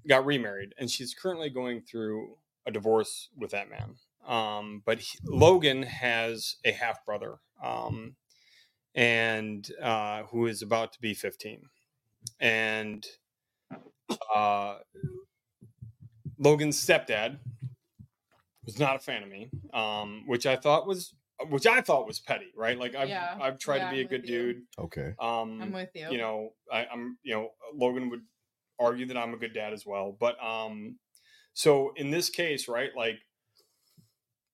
got 0.08 0.24
remarried 0.24 0.74
and 0.78 0.90
she's 0.90 1.14
currently 1.14 1.50
going 1.50 1.82
through 1.82 2.36
a 2.66 2.70
divorce 2.70 3.28
with 3.36 3.50
that 3.50 3.68
man. 3.70 3.96
Um, 4.26 4.82
but 4.84 5.00
he, 5.00 5.18
Logan 5.24 5.82
has 5.82 6.56
a 6.64 6.72
half 6.72 7.04
brother, 7.04 7.36
um, 7.62 8.16
and 8.94 9.68
uh, 9.82 10.24
who 10.24 10.46
is 10.46 10.62
about 10.62 10.92
to 10.92 11.00
be 11.00 11.14
15, 11.14 11.62
and 12.38 13.06
uh, 14.34 14.78
Logan's 16.38 16.84
stepdad 16.84 17.38
was 18.64 18.78
not 18.78 18.96
a 18.96 18.98
fan 18.98 19.22
of 19.22 19.28
me, 19.28 19.50
um, 19.72 20.24
which 20.26 20.46
I 20.46 20.56
thought 20.56 20.86
was 20.86 21.14
which 21.48 21.66
I 21.66 21.80
thought 21.80 22.06
was 22.06 22.20
petty, 22.20 22.52
right? 22.56 22.78
Like 22.78 22.94
I've 22.94 23.08
Yeah, 23.08 23.36
I've 23.40 23.58
tried 23.58 23.78
yeah, 23.78 23.90
to 23.90 23.94
be 23.94 24.00
a 24.00 24.04
I'm 24.04 24.08
good 24.08 24.28
you. 24.28 24.52
dude. 24.52 24.62
Okay. 24.78 25.14
Um, 25.18 25.60
I'm 25.62 25.72
with 25.72 25.88
you. 25.94 26.08
you 26.10 26.18
know, 26.18 26.50
I, 26.70 26.86
I'm, 26.92 27.16
you 27.22 27.34
know, 27.34 27.48
Logan 27.74 28.10
would 28.10 28.20
argue 28.78 29.06
that 29.06 29.16
I'm 29.16 29.32
a 29.32 29.38
good 29.38 29.54
dad 29.54 29.72
as 29.72 29.86
well. 29.86 30.16
But, 30.18 30.42
um, 30.44 30.98
so 31.54 31.92
in 31.96 32.10
this 32.10 32.28
case, 32.28 32.68
right, 32.68 32.90
like 32.96 33.16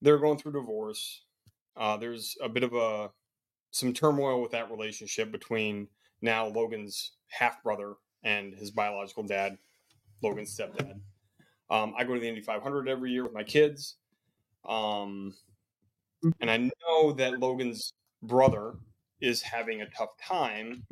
they're 0.00 0.18
going 0.18 0.38
through 0.38 0.52
divorce. 0.52 1.24
Uh, 1.76 1.96
there's 1.96 2.36
a 2.40 2.48
bit 2.48 2.62
of 2.62 2.72
a, 2.74 3.10
some 3.72 3.92
turmoil 3.92 4.40
with 4.40 4.52
that 4.52 4.70
relationship 4.70 5.32
between 5.32 5.88
now 6.22 6.46
Logan's 6.46 7.16
half 7.30 7.62
brother 7.62 7.94
and 8.22 8.54
his 8.54 8.70
biological 8.70 9.22
dad, 9.22 9.58
Logan's 10.22 10.56
stepdad. 10.56 11.00
Um, 11.70 11.94
I 11.96 12.04
go 12.04 12.14
to 12.14 12.20
the 12.20 12.28
Indy 12.28 12.40
500 12.40 12.88
every 12.88 13.10
year 13.10 13.24
with 13.24 13.32
my 13.32 13.42
kids. 13.42 13.96
Um, 14.68 15.34
and 16.40 16.50
I 16.50 16.56
know 16.56 17.12
that 17.12 17.38
Logan's 17.38 17.92
brother 18.22 18.74
is 19.20 19.42
having 19.42 19.80
a 19.80 19.86
tough 19.90 20.16
time 20.20 20.84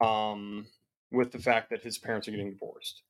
um, 0.00 0.66
with 1.10 1.32
the 1.32 1.38
fact 1.38 1.70
that 1.70 1.82
his 1.82 1.98
parents 1.98 2.28
are 2.28 2.32
getting 2.32 2.52
divorced. 2.52 3.02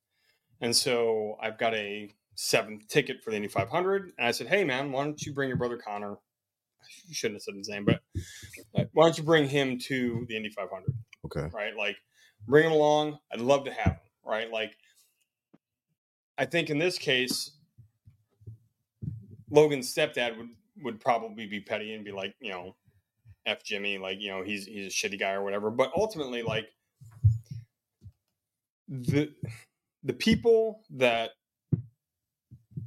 And 0.61 0.75
so 0.75 1.37
I've 1.41 1.59
got 1.59 1.75
a 1.75 2.11
seventh 2.35 2.89
ticket 2.89 3.23
for 3.23 3.31
the 3.31 3.37
Indy 3.37 3.49
500. 3.49 4.13
And 4.19 4.27
I 4.27 4.31
said, 4.31 4.47
hey, 4.47 4.65
man, 4.65 4.93
why 4.93 5.05
don't 5.05 5.21
you 5.23 5.33
bring 5.33 5.49
your 5.49 5.59
brother 5.59 5.77
Connor? 5.77 6.17
You 7.07 7.15
shouldn't 7.15 7.37
have 7.37 7.43
said 7.43 7.55
his 7.55 7.69
name, 7.69 7.87
but 7.87 8.01
why 8.93 9.05
don't 9.05 9.17
you 9.17 9.25
bring 9.25 9.49
him 9.49 9.79
to 9.81 10.27
the 10.29 10.37
Indy 10.37 10.51
500? 10.51 10.95
Okay. 11.27 11.49
right? 11.55 11.77
Like, 11.77 11.97
bring 12.47 12.67
him 12.67 12.73
along. 12.73 13.19
I'd 13.33 13.41
love 13.41 13.65
to 13.65 13.73
have 13.73 13.93
him, 13.93 14.01
right? 14.25 14.51
Like, 14.51 14.77
I 16.37 16.45
think 16.45 16.71
in 16.71 16.79
this 16.79 16.99
case, 16.99 17.53
Logan's 19.51 19.93
stepdad 19.93 20.37
would 20.37 20.51
would 20.83 21.01
probably 21.01 21.47
be 21.47 21.61
petty 21.61 21.95
and 21.95 22.05
be 22.05 22.11
like, 22.13 22.35
you 22.41 22.51
know, 22.51 22.75
f 23.47 23.63
Jimmy, 23.63 23.99
like 23.99 24.21
you 24.21 24.29
know, 24.29 24.43
he's 24.43 24.67
he's 24.67 24.87
a 24.87 24.91
shitty 24.91 25.19
guy 25.19 25.33
or 25.33 25.45
whatever. 25.45 25.71
But 25.71 25.93
ultimately, 25.97 26.43
like 26.43 26.69
the 28.89 29.33
the 30.03 30.13
people 30.13 30.83
that 30.91 31.31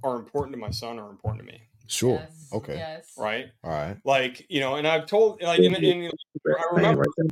are 0.03 0.15
important 0.15 0.53
to 0.53 0.59
my 0.59 0.69
son 0.69 0.99
are 0.99 1.09
important 1.09 1.45
to 1.45 1.51
me, 1.51 1.61
Sure. 1.87 2.19
Yes, 2.19 2.49
Okay. 2.53 2.75
Yes. 2.75 3.13
right? 3.17 3.47
All 3.63 3.71
right. 3.71 3.97
Like 4.03 4.45
you 4.49 4.59
know, 4.59 4.75
and 4.75 4.87
I've 4.87 5.05
told 5.05 5.41
like 5.41 5.59
in, 5.59 5.73
in 5.75 6.11
I 6.45 6.75
remember 6.75 7.01
right 7.01 7.09
there. 7.17 7.27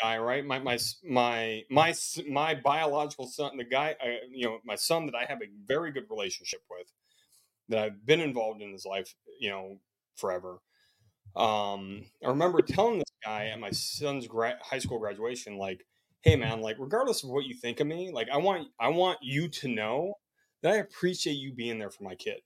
Guy, 0.00 0.18
right? 0.18 0.44
My 0.44 0.58
my 0.58 0.78
my 1.04 1.64
my 1.70 1.94
my 2.28 2.54
biological 2.54 3.26
son, 3.26 3.56
the 3.56 3.64
guy, 3.64 3.96
I, 4.00 4.20
you 4.30 4.46
know, 4.46 4.58
my 4.64 4.74
son 4.76 5.06
that 5.06 5.14
I 5.14 5.24
have 5.24 5.42
a 5.42 5.48
very 5.66 5.92
good 5.92 6.04
relationship 6.10 6.60
with, 6.70 6.92
that 7.68 7.84
I've 7.84 8.06
been 8.06 8.20
involved 8.20 8.62
in 8.62 8.72
his 8.72 8.86
life, 8.86 9.14
you 9.40 9.50
know, 9.50 9.80
forever. 10.16 10.60
Um, 11.36 12.06
I 12.24 12.28
remember 12.28 12.62
telling 12.62 12.98
this 12.98 13.12
guy 13.24 13.46
at 13.46 13.60
my 13.60 13.70
son's 13.70 14.26
gra- 14.28 14.58
high 14.62 14.78
school 14.78 14.98
graduation, 15.00 15.58
like, 15.58 15.86
"Hey, 16.22 16.36
man, 16.36 16.60
like, 16.60 16.76
regardless 16.78 17.24
of 17.24 17.30
what 17.30 17.46
you 17.46 17.54
think 17.54 17.80
of 17.80 17.86
me, 17.88 18.10
like, 18.12 18.28
I 18.30 18.38
want 18.38 18.68
I 18.80 18.88
want 18.88 19.20
you 19.22 19.48
to 19.48 19.68
know 19.68 20.14
that 20.62 20.72
I 20.74 20.76
appreciate 20.76 21.34
you 21.34 21.52
being 21.54 21.78
there 21.78 21.90
for 21.90 22.04
my 22.04 22.14
kid." 22.16 22.42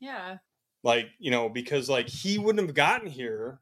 Yeah. 0.00 0.38
like 0.82 1.08
you 1.18 1.30
know 1.30 1.48
because 1.48 1.88
like 1.88 2.08
he 2.08 2.38
wouldn't 2.38 2.66
have 2.66 2.74
gotten 2.74 3.08
here 3.08 3.60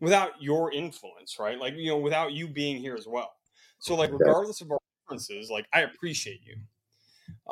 without 0.00 0.40
your 0.40 0.72
influence 0.72 1.38
right? 1.38 1.58
Like 1.58 1.74
you 1.74 1.90
know 1.90 1.98
without 1.98 2.32
you 2.32 2.48
being 2.48 2.78
here 2.78 2.94
as 2.94 3.06
well. 3.06 3.32
So 3.78 3.94
like 3.94 4.12
regardless 4.12 4.60
of 4.60 4.70
our 4.70 4.78
differences 5.04 5.50
like 5.50 5.66
i 5.72 5.82
appreciate 5.82 6.40
you. 6.44 6.56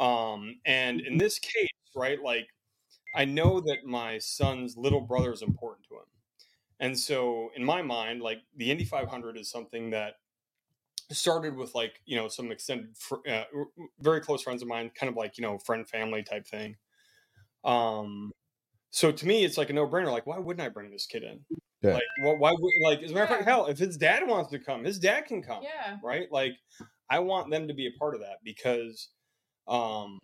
Um 0.00 0.56
and 0.64 1.00
in 1.00 1.18
this 1.18 1.38
case 1.38 1.68
right 1.94 2.20
like 2.22 2.48
i 3.14 3.24
know 3.24 3.60
that 3.60 3.84
my 3.84 4.18
son's 4.18 4.76
little 4.76 5.00
brother 5.00 5.32
is 5.32 5.42
important 5.42 5.86
to 5.88 5.94
him. 5.94 6.06
And 6.80 6.98
so 6.98 7.50
in 7.56 7.64
my 7.64 7.82
mind 7.82 8.22
like 8.22 8.38
the 8.56 8.70
indy 8.70 8.84
500 8.84 9.36
is 9.36 9.50
something 9.50 9.90
that 9.90 10.14
started 11.10 11.54
with 11.54 11.74
like 11.74 12.00
you 12.06 12.16
know 12.16 12.28
some 12.28 12.50
extended 12.50 12.96
fr- 12.96 13.26
uh, 13.28 13.44
very 14.00 14.20
close 14.20 14.42
friends 14.42 14.62
of 14.62 14.68
mine 14.68 14.90
kind 14.94 15.10
of 15.10 15.16
like 15.16 15.38
you 15.38 15.42
know 15.42 15.58
friend 15.58 15.88
family 15.88 16.22
type 16.22 16.46
thing. 16.46 16.76
Um 17.64 18.32
so 18.90 19.12
to 19.12 19.26
me 19.26 19.44
it's 19.44 19.58
like 19.58 19.70
a 19.70 19.72
no-brainer 19.72 20.12
like 20.12 20.26
why 20.26 20.38
wouldn't 20.38 20.64
i 20.64 20.68
bring 20.68 20.90
this 20.90 21.06
kid 21.06 21.24
in 21.24 21.44
Yeah. 21.84 21.94
like 21.94 22.02
wh- 22.22 22.40
why 22.40 22.52
would 22.52 22.72
like 22.82 23.02
as 23.02 23.10
a 23.10 23.14
matter 23.14 23.24
of 23.24 23.30
fact 23.30 23.44
hell 23.44 23.66
if 23.66 23.78
his 23.78 23.96
dad 23.96 24.26
wants 24.26 24.50
to 24.52 24.58
come 24.58 24.84
his 24.84 24.98
dad 24.98 25.22
can 25.26 25.42
come 25.42 25.62
Yeah. 25.62 25.98
right 26.02 26.30
like 26.32 26.54
i 27.10 27.18
want 27.18 27.50
them 27.50 27.68
to 27.68 27.74
be 27.74 27.86
a 27.86 27.92
part 27.98 28.14
of 28.14 28.20
that 28.22 28.38
because 28.44 29.10
um 29.68 30.18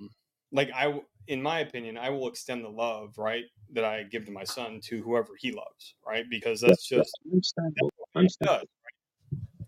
like 0.52 0.70
I, 0.74 1.00
in 1.28 1.42
my 1.42 1.60
opinion 1.60 1.96
i 1.98 2.10
will 2.10 2.28
extend 2.28 2.64
the 2.64 2.68
love 2.70 3.18
right 3.18 3.44
that 3.72 3.84
i 3.84 4.02
give 4.04 4.24
to 4.26 4.32
my 4.32 4.44
son 4.44 4.80
to 4.84 5.02
whoever 5.02 5.34
he 5.38 5.52
loves 5.52 5.94
right 6.06 6.24
because 6.30 6.60
that's 6.60 6.86
just 6.88 7.18
Understandable. 7.26 7.90
it 7.98 8.10
Understandable. 8.16 8.58
does, 8.60 8.68
right? 8.84 8.94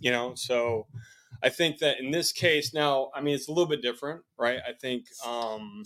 You 0.00 0.11
know, 0.11 0.35
so 0.35 0.88
I 1.42 1.48
think 1.48 1.78
that 1.78 2.00
in 2.00 2.11
this 2.11 2.33
case, 2.33 2.74
now, 2.74 3.11
I 3.14 3.20
mean, 3.20 3.35
it's 3.35 3.48
a 3.48 3.52
little 3.52 3.68
bit 3.68 3.83
different, 3.83 4.24
right? 4.38 4.61
I 4.66 4.72
think, 4.72 5.07
um, 5.24 5.85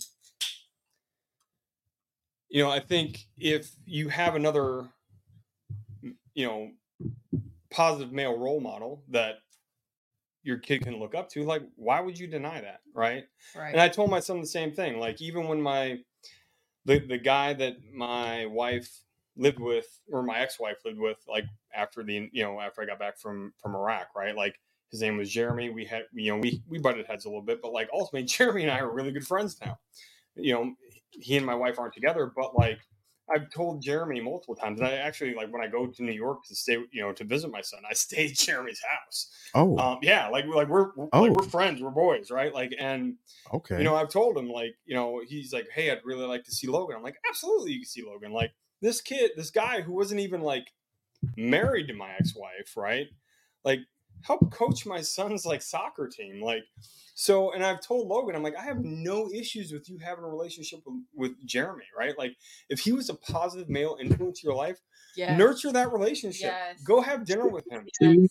you 2.49 2.63
know, 2.63 2.69
I 2.69 2.79
think 2.79 3.25
if 3.37 3.71
you 3.85 4.09
have 4.09 4.35
another, 4.35 4.89
you 6.37 6.45
know, 6.45 6.69
positive 7.71 8.13
male 8.13 8.37
role 8.37 8.59
model 8.59 9.03
that 9.09 9.39
your 10.43 10.59
kid 10.59 10.83
can 10.83 10.99
look 10.99 11.15
up 11.15 11.29
to, 11.31 11.43
like, 11.43 11.63
why 11.75 11.99
would 11.99 12.17
you 12.17 12.27
deny 12.27 12.61
that? 12.61 12.81
Right. 12.93 13.23
Right. 13.55 13.71
And 13.71 13.81
I 13.81 13.89
told 13.89 14.11
my 14.11 14.19
son 14.19 14.39
the 14.39 14.45
same 14.45 14.71
thing. 14.71 14.99
Like, 14.99 15.19
even 15.19 15.47
when 15.47 15.59
my, 15.59 15.97
the, 16.85 16.99
the 16.99 17.17
guy 17.17 17.53
that 17.53 17.77
my 17.91 18.45
wife 18.45 19.01
lived 19.35 19.59
with, 19.59 19.87
or 20.11 20.21
my 20.21 20.37
ex 20.37 20.59
wife 20.59 20.77
lived 20.85 20.99
with, 20.99 21.17
like, 21.27 21.45
after 21.75 22.03
the, 22.03 22.29
you 22.31 22.43
know, 22.43 22.61
after 22.61 22.83
I 22.83 22.85
got 22.85 22.99
back 22.99 23.17
from, 23.17 23.51
from 23.59 23.75
Iraq, 23.75 24.15
right? 24.15 24.35
Like, 24.35 24.59
his 24.91 25.01
name 25.01 25.17
was 25.17 25.31
Jeremy. 25.31 25.71
We 25.71 25.85
had, 25.85 26.03
you 26.13 26.31
know, 26.31 26.37
we, 26.37 26.61
we 26.69 26.77
butted 26.77 27.07
heads 27.07 27.25
a 27.25 27.29
little 27.29 27.41
bit, 27.41 27.63
but 27.63 27.73
like, 27.73 27.89
ultimately, 27.91 28.23
Jeremy 28.27 28.61
and 28.61 28.71
I 28.71 28.79
are 28.79 28.93
really 28.93 29.11
good 29.11 29.25
friends 29.25 29.57
now. 29.59 29.79
You 30.35 30.53
know, 30.53 30.73
he 31.09 31.35
and 31.35 31.45
my 31.47 31.55
wife 31.55 31.79
aren't 31.79 31.95
together, 31.95 32.31
but 32.33 32.55
like, 32.55 32.77
I've 33.33 33.49
told 33.49 33.81
Jeremy 33.81 34.21
multiple 34.21 34.55
times, 34.55 34.79
and 34.79 34.87
I 34.87 34.93
actually 34.93 35.33
like 35.33 35.51
when 35.51 35.61
I 35.61 35.67
go 35.67 35.87
to 35.87 36.03
New 36.03 36.13
York 36.13 36.45
to 36.45 36.55
stay, 36.55 36.77
you 36.91 37.01
know, 37.01 37.11
to 37.13 37.23
visit 37.23 37.51
my 37.51 37.61
son, 37.61 37.81
I 37.89 37.93
stay 37.93 38.27
at 38.27 38.33
Jeremy's 38.35 38.81
house. 38.81 39.31
Oh, 39.53 39.77
Um, 39.77 39.99
yeah, 40.01 40.27
like 40.29 40.45
like 40.45 40.67
we're, 40.69 40.91
we're 40.95 41.07
Oh. 41.11 41.23
like 41.23 41.31
we're 41.31 41.43
friends, 41.49 41.81
we're 41.81 41.91
boys, 41.91 42.31
right? 42.31 42.53
Like, 42.53 42.73
and 42.79 43.15
okay. 43.53 43.77
you 43.77 43.83
know, 43.83 43.95
I've 43.95 44.09
told 44.09 44.37
him 44.37 44.49
like, 44.49 44.75
you 44.85 44.95
know, 44.95 45.21
he's 45.27 45.51
like, 45.53 45.67
hey, 45.73 45.91
I'd 45.91 46.05
really 46.05 46.25
like 46.25 46.43
to 46.45 46.51
see 46.51 46.67
Logan. 46.67 46.95
I'm 46.95 47.03
like, 47.03 47.17
absolutely, 47.27 47.71
you 47.73 47.79
can 47.79 47.87
see 47.87 48.03
Logan. 48.05 48.31
Like 48.31 48.53
this 48.81 49.01
kid, 49.01 49.31
this 49.35 49.51
guy 49.51 49.81
who 49.81 49.93
wasn't 49.93 50.21
even 50.21 50.41
like 50.41 50.67
married 51.35 51.87
to 51.87 51.93
my 51.93 52.11
ex-wife, 52.19 52.75
right? 52.75 53.07
Like 53.65 53.79
help 54.21 54.51
coach 54.51 54.85
my 54.85 55.01
son's 55.01 55.45
like 55.45 55.61
soccer 55.61 56.07
team, 56.07 56.41
like. 56.41 56.63
So, 57.19 57.51
and 57.51 57.65
I've 57.65 57.81
told 57.81 58.07
Logan, 58.07 58.35
I'm 58.35 58.43
like, 58.43 58.55
I 58.55 58.61
have 58.61 58.83
no 58.83 59.27
issues 59.33 59.71
with 59.71 59.89
you 59.89 59.97
having 59.97 60.23
a 60.23 60.27
relationship 60.27 60.81
with, 60.85 61.01
with 61.15 61.47
Jeremy, 61.47 61.85
right? 61.97 62.15
Like, 62.15 62.35
if 62.69 62.79
he 62.81 62.91
was 62.91 63.09
a 63.09 63.15
positive 63.15 63.69
male 63.69 63.97
influence 63.99 64.43
in 64.43 64.47
your 64.47 64.55
life, 64.55 64.77
yes. 65.15 65.35
nurture 65.35 65.71
that 65.71 65.91
relationship. 65.91 66.51
Yes. 66.51 66.83
Go 66.83 67.01
have 67.01 67.25
dinner 67.25 67.47
with 67.47 67.65
him. 67.71 67.87
Yes. 67.99 68.29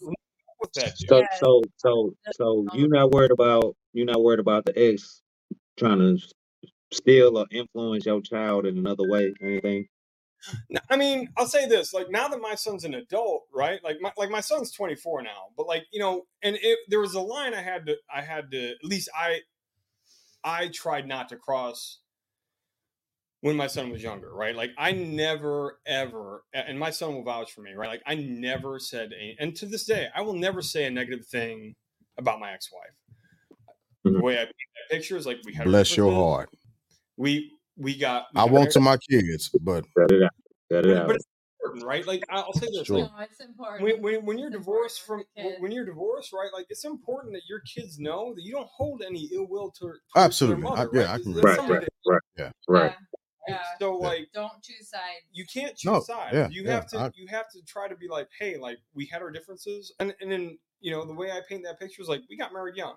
With 0.61 0.73
that. 0.75 0.97
So 0.97 1.23
so 1.39 1.63
so 1.77 2.15
so 2.33 2.67
you're 2.73 2.85
um 2.85 2.91
not 2.91 3.11
worried 3.11 3.33
about 3.33 3.77
you're 3.93 4.07
not 4.07 4.23
worried 4.23 4.41
about 4.41 4.65
the 4.65 4.73
ex 4.79 5.21
trying 5.77 5.99
to 5.99 6.19
steal 6.93 7.37
or 7.37 7.47
influence 7.51 8.07
your 8.07 8.23
child 8.23 8.67
in 8.67 8.79
another 8.79 9.09
way 9.09 9.35
anything. 9.43 9.87
I 10.91 10.97
mean, 10.97 11.29
I'll 11.37 11.47
say 11.47 11.67
this: 11.69 11.93
like 11.93 12.11
now 12.11 12.29
that 12.29 12.41
my 12.41 12.55
son's 12.55 12.85
an 12.85 12.95
adult, 12.95 13.45
right? 13.53 13.83
Like 13.85 13.99
my 14.01 14.13
like 14.17 14.31
my 14.31 14.41
son's 14.41 14.71
24 14.73 15.23
now, 15.23 15.49
but 15.57 15.67
like 15.67 15.85
you 15.93 16.01
know, 16.01 16.27
and 16.43 16.57
it, 16.61 16.79
there 16.89 17.01
was 17.01 17.15
a 17.15 17.21
line 17.21 17.55
I 17.55 17.63
had 17.63 17.87
to 17.87 17.97
I 18.13 18.23
had 18.23 18.51
to 18.53 18.71
at 18.71 18.85
least 18.85 19.09
I 19.15 19.41
I 20.45 20.69
tried 20.69 21.07
not 21.07 21.29
to 21.31 21.37
cross 21.37 22.01
when 23.41 23.57
my 23.57 23.67
son 23.67 23.91
was 23.91 24.03
younger, 24.03 24.33
right? 24.35 24.55
Like 24.57 24.71
I 24.79 24.93
never 24.93 25.81
ever, 25.87 26.45
and 26.53 26.79
my 26.79 26.91
son 26.91 27.15
will 27.15 27.23
vouch 27.25 27.53
for 27.53 27.61
me, 27.61 27.75
right? 27.75 27.89
Like 27.89 28.03
I 28.07 28.15
never 28.15 28.79
said, 28.79 29.13
a, 29.13 29.37
and 29.39 29.55
to 29.57 29.67
this 29.67 29.85
day, 29.85 30.09
I 30.15 30.23
will 30.23 30.35
never 30.35 30.63
say 30.63 30.87
a 30.87 30.91
negative 30.91 31.27
thing 31.27 31.75
about 32.19 32.41
my 32.41 32.53
ex-wife. 32.53 32.97
The 34.05 34.11
Mhm. 34.11 34.23
way 34.23 34.35
I 34.37 34.45
paint 34.45 34.57
that 34.75 34.95
picture 34.97 35.17
is 35.17 35.27
like 35.27 35.39
we 35.45 35.55
had 35.55 35.67
Bless 35.67 35.97
your 35.97 36.13
heart. 36.13 36.51
We 37.17 37.51
we 37.77 37.97
got. 37.99 38.27
we 38.35 38.41
I 38.41 38.45
got 38.45 38.51
want 38.53 38.63
married. 38.65 38.71
to 38.73 38.81
my 38.81 38.97
kids, 38.97 39.51
but 39.61 39.85
Cut 39.97 40.11
it 40.13 40.23
out. 40.23 40.31
Cut 40.71 40.87
it 40.87 40.89
but, 40.89 40.97
out. 40.97 41.07
but 41.09 41.17
it's 41.17 41.27
important, 41.61 41.85
right? 41.85 42.07
Like 42.07 42.25
I- 42.31 42.41
I'll 42.41 42.53
say 42.55 42.67
this: 42.67 42.87
Sure. 42.87 42.99
like, 43.01 43.11
No, 43.13 43.19
it's 43.25 43.41
important. 43.41 43.83
when, 43.83 44.03
when, 44.03 44.25
when 44.27 44.39
you're 44.39 44.49
It's 44.49 44.57
divorced 44.59 45.03
from 45.03 45.21
important 45.21 45.35
for 45.37 45.43
the 45.43 45.49
when- 45.55 45.63
when 45.63 45.73
you're 45.73 45.85
divorced, 45.85 46.33
right? 46.33 46.51
Like 46.53 46.67
it's 46.71 46.85
important 46.85 47.35
that 47.35 47.43
your 47.49 47.61
kids 47.61 47.99
know 47.99 48.35
that 48.35 48.43
you 48.43 48.53
don't 48.53 48.69
hold 48.69 49.03
any 49.07 49.29
ill 49.33 49.47
will 49.47 49.71
to 49.73 49.81
towards 49.81 50.01
Absolutely. 50.17 50.63
Their 50.63 50.73
I- 50.73 50.77
mother, 50.77 50.91
yeah, 50.93 51.01
right? 51.03 51.11
I 51.11 51.19
can 51.23 51.33
That's 51.33 51.45
Right, 51.45 51.57
somebody 51.57 51.87
right, 52.07 52.21
that- 52.37 52.53
right, 52.69 52.81
right. 52.83 52.95
Yeah. 53.49 53.55
Yeah. 53.55 53.63
So 53.79 54.01
Yeah. 54.03 54.09
like 54.09 54.29
Don't 54.35 54.61
choose 54.63 54.89
sides. 54.89 55.25
you 55.33 55.45
can't 55.47 55.77
choose 55.77 55.93
No, 55.93 56.01
sides. 56.01 56.35
yeah, 56.35 56.49
you 56.49 56.65
yeah, 56.65 56.71
have 56.73 56.87
to 56.89 56.99
I- 56.99 57.11
you 57.15 57.27
have 57.29 57.49
to 57.53 57.63
try 57.65 57.87
to 57.89 57.95
be 57.97 58.09
like, 58.09 58.29
hey, 58.39 58.57
like 58.57 58.79
we 58.95 59.07
had 59.07 59.23
our 59.23 59.31
differences, 59.31 59.93
and 60.01 60.15
and 60.21 60.33
then 60.33 60.59
you 60.81 60.91
know 60.91 61.05
the 61.05 61.15
way 61.15 61.31
I 61.31 61.41
paint 61.49 61.63
that 61.65 61.79
picture 61.79 62.03
is 62.03 62.09
like 62.09 62.23
we 62.29 62.37
got 62.37 62.53
married 62.53 62.75
young, 62.77 62.97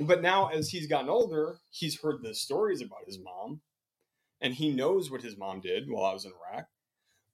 but 0.00 0.22
now 0.22 0.48
as 0.48 0.68
he's 0.70 0.86
gotten 0.86 1.10
older, 1.10 1.58
he's 1.70 2.00
heard 2.00 2.22
the 2.22 2.34
stories 2.34 2.80
about 2.80 3.00
his 3.06 3.18
mom, 3.18 3.60
and 4.40 4.54
he 4.54 4.70
knows 4.70 5.10
what 5.10 5.22
his 5.22 5.36
mom 5.36 5.60
did 5.60 5.88
while 5.88 6.04
I 6.04 6.12
was 6.12 6.24
in 6.24 6.32
Iraq. 6.52 6.66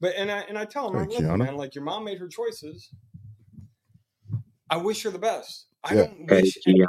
But 0.01 0.15
and 0.17 0.31
I 0.31 0.41
and 0.41 0.59
I 0.59 0.65
tell 0.65 0.89
him, 0.89 0.95
Hey, 0.95 1.01
I'm 1.01 1.09
like, 1.09 1.19
listen, 1.21 1.39
man, 1.39 1.57
like 1.57 1.75
your 1.75 1.85
mom 1.85 2.05
made 2.05 2.19
her 2.19 2.29
choices. 2.29 2.91
I 4.69 4.77
wish 4.77 5.03
her 5.05 5.11
the 5.11 5.19
best. 5.19 5.67
I 5.85 5.95
Yeah. 5.95 6.03
don't 6.07 6.29
Hey, 6.31 6.43
wish 6.43 6.59
any- 6.67 6.81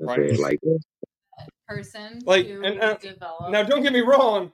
Right. 0.00 0.38
like. 0.38 0.58
Person 1.66 2.20
Like, 2.24 2.46
to 2.46 2.62
and, 2.62 2.80
uh, 2.80 2.94
develop. 2.96 3.50
now 3.50 3.62
don't 3.62 3.82
get 3.82 3.92
me 3.92 4.00
wrong. 4.00 4.52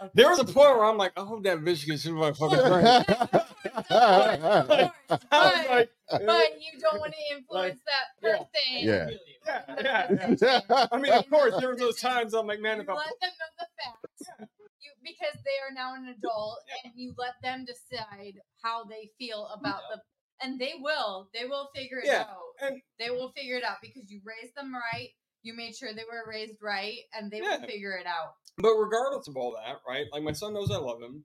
Okay. 0.00 0.10
There 0.14 0.28
was 0.28 0.40
a 0.40 0.44
point 0.44 0.56
where 0.56 0.84
I'm 0.84 0.98
like, 0.98 1.12
I 1.16 1.20
hope 1.20 1.44
that 1.44 1.58
bitch 1.58 1.86
gets 1.86 2.04
in 2.04 2.14
my 2.14 2.32
fucking 2.32 2.58
brain. 2.68 2.86
Of 2.86 3.88
course, 3.88 3.88
I 3.88 4.66
was 4.68 4.90
but, 5.08 5.70
like, 5.70 5.90
but 6.10 6.60
you 6.60 6.78
don't 6.80 6.98
want 7.00 7.12
to 7.14 7.36
influence 7.36 7.80
that 7.86 8.06
yeah. 8.22 8.36
person. 8.38 9.18
Yeah. 9.46 9.76
yeah, 9.80 10.36
yeah. 10.68 10.86
I 10.92 10.98
mean, 10.98 11.12
of 11.12 11.30
course, 11.30 11.54
there 11.60 11.68
were 11.68 11.76
those 11.76 12.00
times 12.00 12.34
I'm 12.34 12.46
like, 12.46 12.60
man, 12.60 12.80
if 12.80 12.88
I 12.88 12.94
let 12.94 13.06
them 13.20 13.30
know 13.30 13.50
the 13.58 13.66
facts. 13.78 14.48
You, 14.80 14.90
because 15.02 15.38
they 15.44 15.58
are 15.64 15.72
now 15.74 15.94
an 15.94 16.08
adult, 16.08 16.58
and 16.84 16.92
you 16.96 17.14
let 17.16 17.34
them 17.42 17.64
decide 17.64 18.34
how 18.62 18.84
they 18.84 19.10
feel 19.18 19.48
about 19.58 19.80
the, 19.92 20.00
and 20.44 20.58
they 20.60 20.72
will, 20.80 21.30
they 21.32 21.44
will 21.46 21.70
figure 21.74 21.98
it 21.98 22.06
Yeah, 22.06 22.22
out. 22.22 22.52
and- 22.60 22.82
they 22.98 23.10
will 23.10 23.32
figure 23.36 23.56
it 23.56 23.64
out 23.64 23.78
because 23.80 24.10
you 24.10 24.20
raised 24.24 24.54
them 24.56 24.74
right. 24.74 25.10
You 25.44 25.54
made 25.54 25.76
sure 25.76 25.90
they 25.94 26.04
were 26.10 26.28
raised 26.28 26.54
right, 26.62 26.98
and 27.12 27.30
they 27.30 27.38
Yeah. 27.38 27.58
will 27.58 27.66
figure 27.66 27.92
it 27.92 28.06
out. 28.06 28.34
But 28.56 28.74
regardless 28.76 29.28
of 29.28 29.36
all 29.36 29.52
that, 29.52 29.76
right? 29.86 30.06
Like 30.12 30.22
my 30.22 30.32
son 30.32 30.54
knows 30.54 30.70
I 30.70 30.78
love 30.78 31.02
him. 31.02 31.22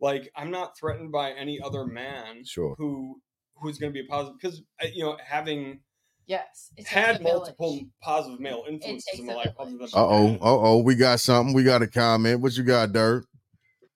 Like 0.00 0.30
I'm 0.36 0.50
not 0.50 0.76
threatened 0.78 1.10
by 1.10 1.32
any 1.32 1.58
other 1.60 1.86
man 1.86 2.44
Sure. 2.44 2.74
who 2.78 3.20
who's 3.56 3.78
going 3.78 3.90
to 3.90 3.94
be 3.98 4.06
a 4.06 4.10
positive 4.10 4.38
because 4.38 4.62
you 4.94 5.02
know 5.04 5.16
having 5.24 5.80
Yes, 6.26 6.70
it 6.76 6.86
had 6.86 7.16
a 7.16 7.18
village. 7.18 7.32
multiple 7.32 7.80
positive 8.02 8.40
male 8.40 8.64
influences 8.68 9.20
in 9.20 9.26
my 9.26 9.34
life 9.34 9.54
other 9.58 9.70
than 9.70 9.82
Uh 9.82 9.88
oh. 9.94 10.34
Uh 10.34 10.38
oh. 10.42 10.78
We 10.82 10.94
got 10.96 11.20
something. 11.20 11.54
We 11.54 11.62
got 11.64 11.80
a 11.82 11.86
comment. 11.86 12.40
What 12.40 12.56
you 12.56 12.64
got, 12.64 12.92
Dirt? 12.92 13.24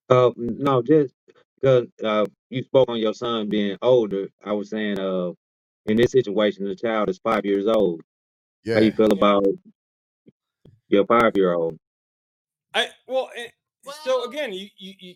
Uh, 0.08 0.30
no, 0.36 0.80
just 0.80 1.12
because 1.60 1.86
uh, 2.02 2.24
you 2.48 2.62
spoke 2.62 2.88
on 2.88 2.98
your 2.98 3.12
son 3.14 3.48
being 3.48 3.76
older. 3.82 4.28
I 4.44 4.52
was 4.52 4.70
saying, 4.70 4.98
uh, 4.98 5.32
in 5.86 5.96
this 5.96 6.12
situation, 6.12 6.64
the 6.64 6.74
child 6.76 7.08
is 7.10 7.18
five 7.18 7.44
years 7.44 7.66
old. 7.66 8.00
How 8.66 8.78
you 8.80 8.92
feel 8.92 9.12
about 9.12 9.44
your 10.88 11.06
five 11.06 11.32
year 11.34 11.54
old? 11.54 11.78
I 12.74 12.88
well, 13.06 13.30
eh, 13.36 13.48
so 14.04 14.18
Well- 14.20 14.28
again, 14.28 14.52
you, 14.52 14.68
you 14.76 14.94
you 14.98 15.14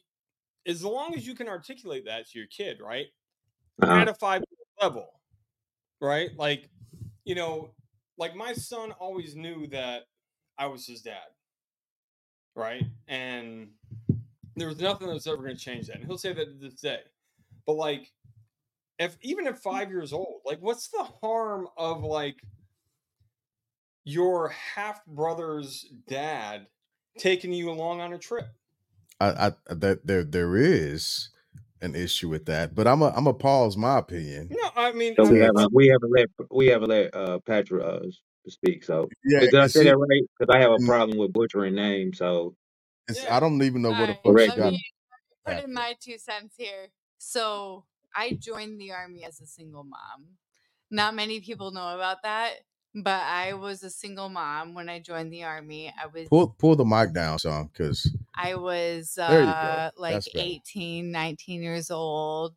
as 0.67 0.83
long 0.83 1.15
as 1.15 1.27
you 1.27 1.35
can 1.35 1.49
articulate 1.49 2.07
that 2.07 2.29
to 2.31 2.39
your 2.39 2.49
kid, 2.49 2.81
right? 2.81 3.07
Uh-huh. 3.83 3.93
At 3.93 4.09
a 4.09 4.15
five 4.15 4.43
level, 4.81 5.21
right? 6.01 6.31
Like, 6.37 6.71
you 7.25 7.35
know, 7.35 7.75
like 8.17 8.35
my 8.35 8.53
son 8.55 8.93
always 8.93 9.35
knew 9.37 9.67
that 9.69 10.05
I 10.57 10.67
was 10.67 10.87
his 10.87 11.03
dad, 11.03 11.27
right? 12.55 12.85
And 13.09 13.73
there 14.57 14.69
was 14.69 14.81
nothing 14.81 15.09
that 15.09 15.15
was 15.15 15.27
ever 15.27 15.39
going 15.39 15.57
to 15.57 15.63
change 15.63 15.89
that. 15.89 15.97
And 15.97 16.07
he'll 16.07 16.17
say 16.17 16.33
that 16.33 16.47
to 16.47 16.55
this 16.55 16.81
day. 16.81 17.01
But 17.67 17.75
like, 17.75 18.13
if 18.99 19.17
even 19.23 19.47
at 19.49 19.59
five 19.59 19.91
years 19.91 20.13
old, 20.13 20.41
like, 20.45 20.61
what's 20.63 20.89
the 20.89 21.03
harm 21.21 21.69
of 21.77 22.05
like 22.05 22.37
your 24.05 24.49
half 24.49 25.05
brother's 25.07 25.87
dad 26.07 26.67
taking 27.19 27.53
you 27.53 27.71
along 27.71 28.01
on 28.01 28.13
a 28.13 28.19
trip? 28.19 28.47
I, 29.21 29.49
I 29.69 29.75
that 29.75 30.07
there 30.07 30.25
there 30.25 30.57
is 30.57 31.31
an 31.81 31.95
issue 31.95 32.29
with 32.29 32.47
that, 32.47 32.75
but 32.75 32.87
I'm 32.87 33.03
a 33.03 33.13
I'm 33.17 33.27
a 33.27 33.35
pause 33.35 33.77
my 33.77 33.99
opinion. 33.99 34.49
No, 34.51 34.71
I 34.77 34.93
mean, 34.93 35.15
So 35.17 35.25
I 35.27 35.31
we 35.31 35.39
haven't 35.39 35.73
we 35.73 35.89
haven't 35.89 36.13
let 36.13 36.27
we 36.51 36.67
haven't 36.69 36.89
let 36.89 37.15
uh 37.15 37.39
Patrick 37.41 37.85
uh 37.85 38.01
speak. 38.49 38.85
So 38.85 39.09
Yeah, 39.25 39.41
did 39.41 39.55
I 39.55 39.67
say 39.67 39.81
see, 39.81 39.85
that 39.85 39.97
right? 39.97 40.23
Because 40.39 40.55
I 40.55 40.61
have 40.61 40.73
a 40.73 40.79
problem 40.87 41.19
with 41.19 41.33
butchering 41.33 41.75
names. 41.75 42.19
So 42.19 42.57
it's, 43.09 43.25
Yeah. 43.25 43.37
I 43.37 43.41
don't 43.41 43.63
even 43.63 43.83
know 43.83 43.91
what 43.91 43.99
the 43.99 44.07
Alright, 44.07 44.17
fuck 44.17 44.35
Correct. 44.35 44.51
let 44.51 44.59
got. 44.59 44.73
me 44.73 44.85
put 45.47 45.65
in 45.65 45.75
my 45.75 45.95
two 46.01 46.19
cents 46.19 46.55
here. 46.57 46.89
So 47.19 47.85
I 48.15 48.33
joined 48.41 48.81
the 48.81 48.93
army 48.93 49.25
as 49.25 49.41
a 49.41 49.47
single 49.47 49.85
mom. 49.85 50.27
Not 50.91 51.15
many 51.15 51.41
people 51.41 51.71
know 51.71 51.95
about 51.95 52.23
that, 52.23 52.61
but 52.95 53.23
I 53.23 53.55
was 53.55 53.83
a 53.83 53.91
single 53.91 54.29
mom 54.29 54.75
when 54.75 54.89
I 54.89 55.01
joined 55.01 55.33
the 55.33 55.45
army. 55.45 55.93
I 55.97 56.07
was 56.07 56.29
Pull 56.29 56.49
pull 56.59 56.77
the 56.77 56.85
mic 56.85 57.15
down 57.15 57.39
some, 57.39 57.69
because 57.69 58.15
I 58.37 58.57
was 58.57 59.17
There 59.27 59.43
you 59.43 59.55
go. 59.55 59.85
uh 59.85 59.91
like 59.97 60.23
That's 60.23 60.29
better. 60.29 60.55
18, 60.67 61.13
19 61.13 61.63
years 61.63 61.91
old 61.91 62.57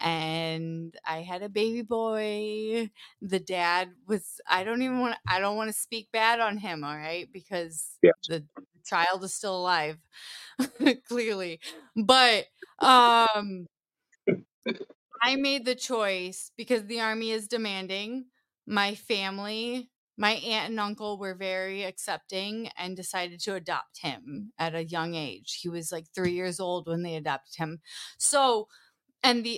and 0.00 0.96
I 1.06 1.22
had 1.22 1.42
a 1.42 1.48
baby 1.50 1.82
boy. 1.82 2.90
The 3.22 3.40
dad 3.40 3.94
was 4.06 4.40
I 4.48 4.64
don't 4.64 4.82
even 4.82 5.00
want 5.00 5.18
I 5.28 5.40
don't 5.40 5.56
want 5.56 5.68
to 5.70 5.78
speak 5.78 6.12
bad 6.12 6.40
on 6.40 6.58
him, 6.58 6.84
all 6.84 6.96
right? 6.96 7.30
Because 7.32 8.00
Yes. 8.02 8.28
the 8.28 8.46
child 8.84 9.24
is 9.24 9.34
still 9.34 9.56
alive 9.58 9.98
clearly. 11.08 11.60
But 11.96 12.46
um 12.80 13.66
I 15.22 15.36
made 15.36 15.64
the 15.64 15.74
choice 15.74 16.50
because 16.56 16.84
the 16.86 17.00
army 17.00 17.30
is 17.30 17.48
demanding. 17.48 18.26
My 18.66 18.94
family 18.94 19.90
my 20.16 20.32
aunt 20.32 20.70
and 20.70 20.80
uncle 20.80 21.18
were 21.18 21.34
very 21.34 21.84
accepting 21.84 22.68
and 22.76 22.96
decided 22.96 23.40
to 23.40 23.54
adopt 23.54 23.98
him 23.98 24.52
at 24.58 24.74
a 24.74 24.84
young 24.84 25.14
age. 25.14 25.58
He 25.60 25.68
was 25.68 25.92
like 25.92 26.06
three 26.14 26.32
years 26.32 26.58
old 26.58 26.86
when 26.86 27.02
they 27.02 27.16
adopted 27.16 27.56
him. 27.56 27.80
So, 28.18 28.68
and 29.22 29.44
the 29.44 29.50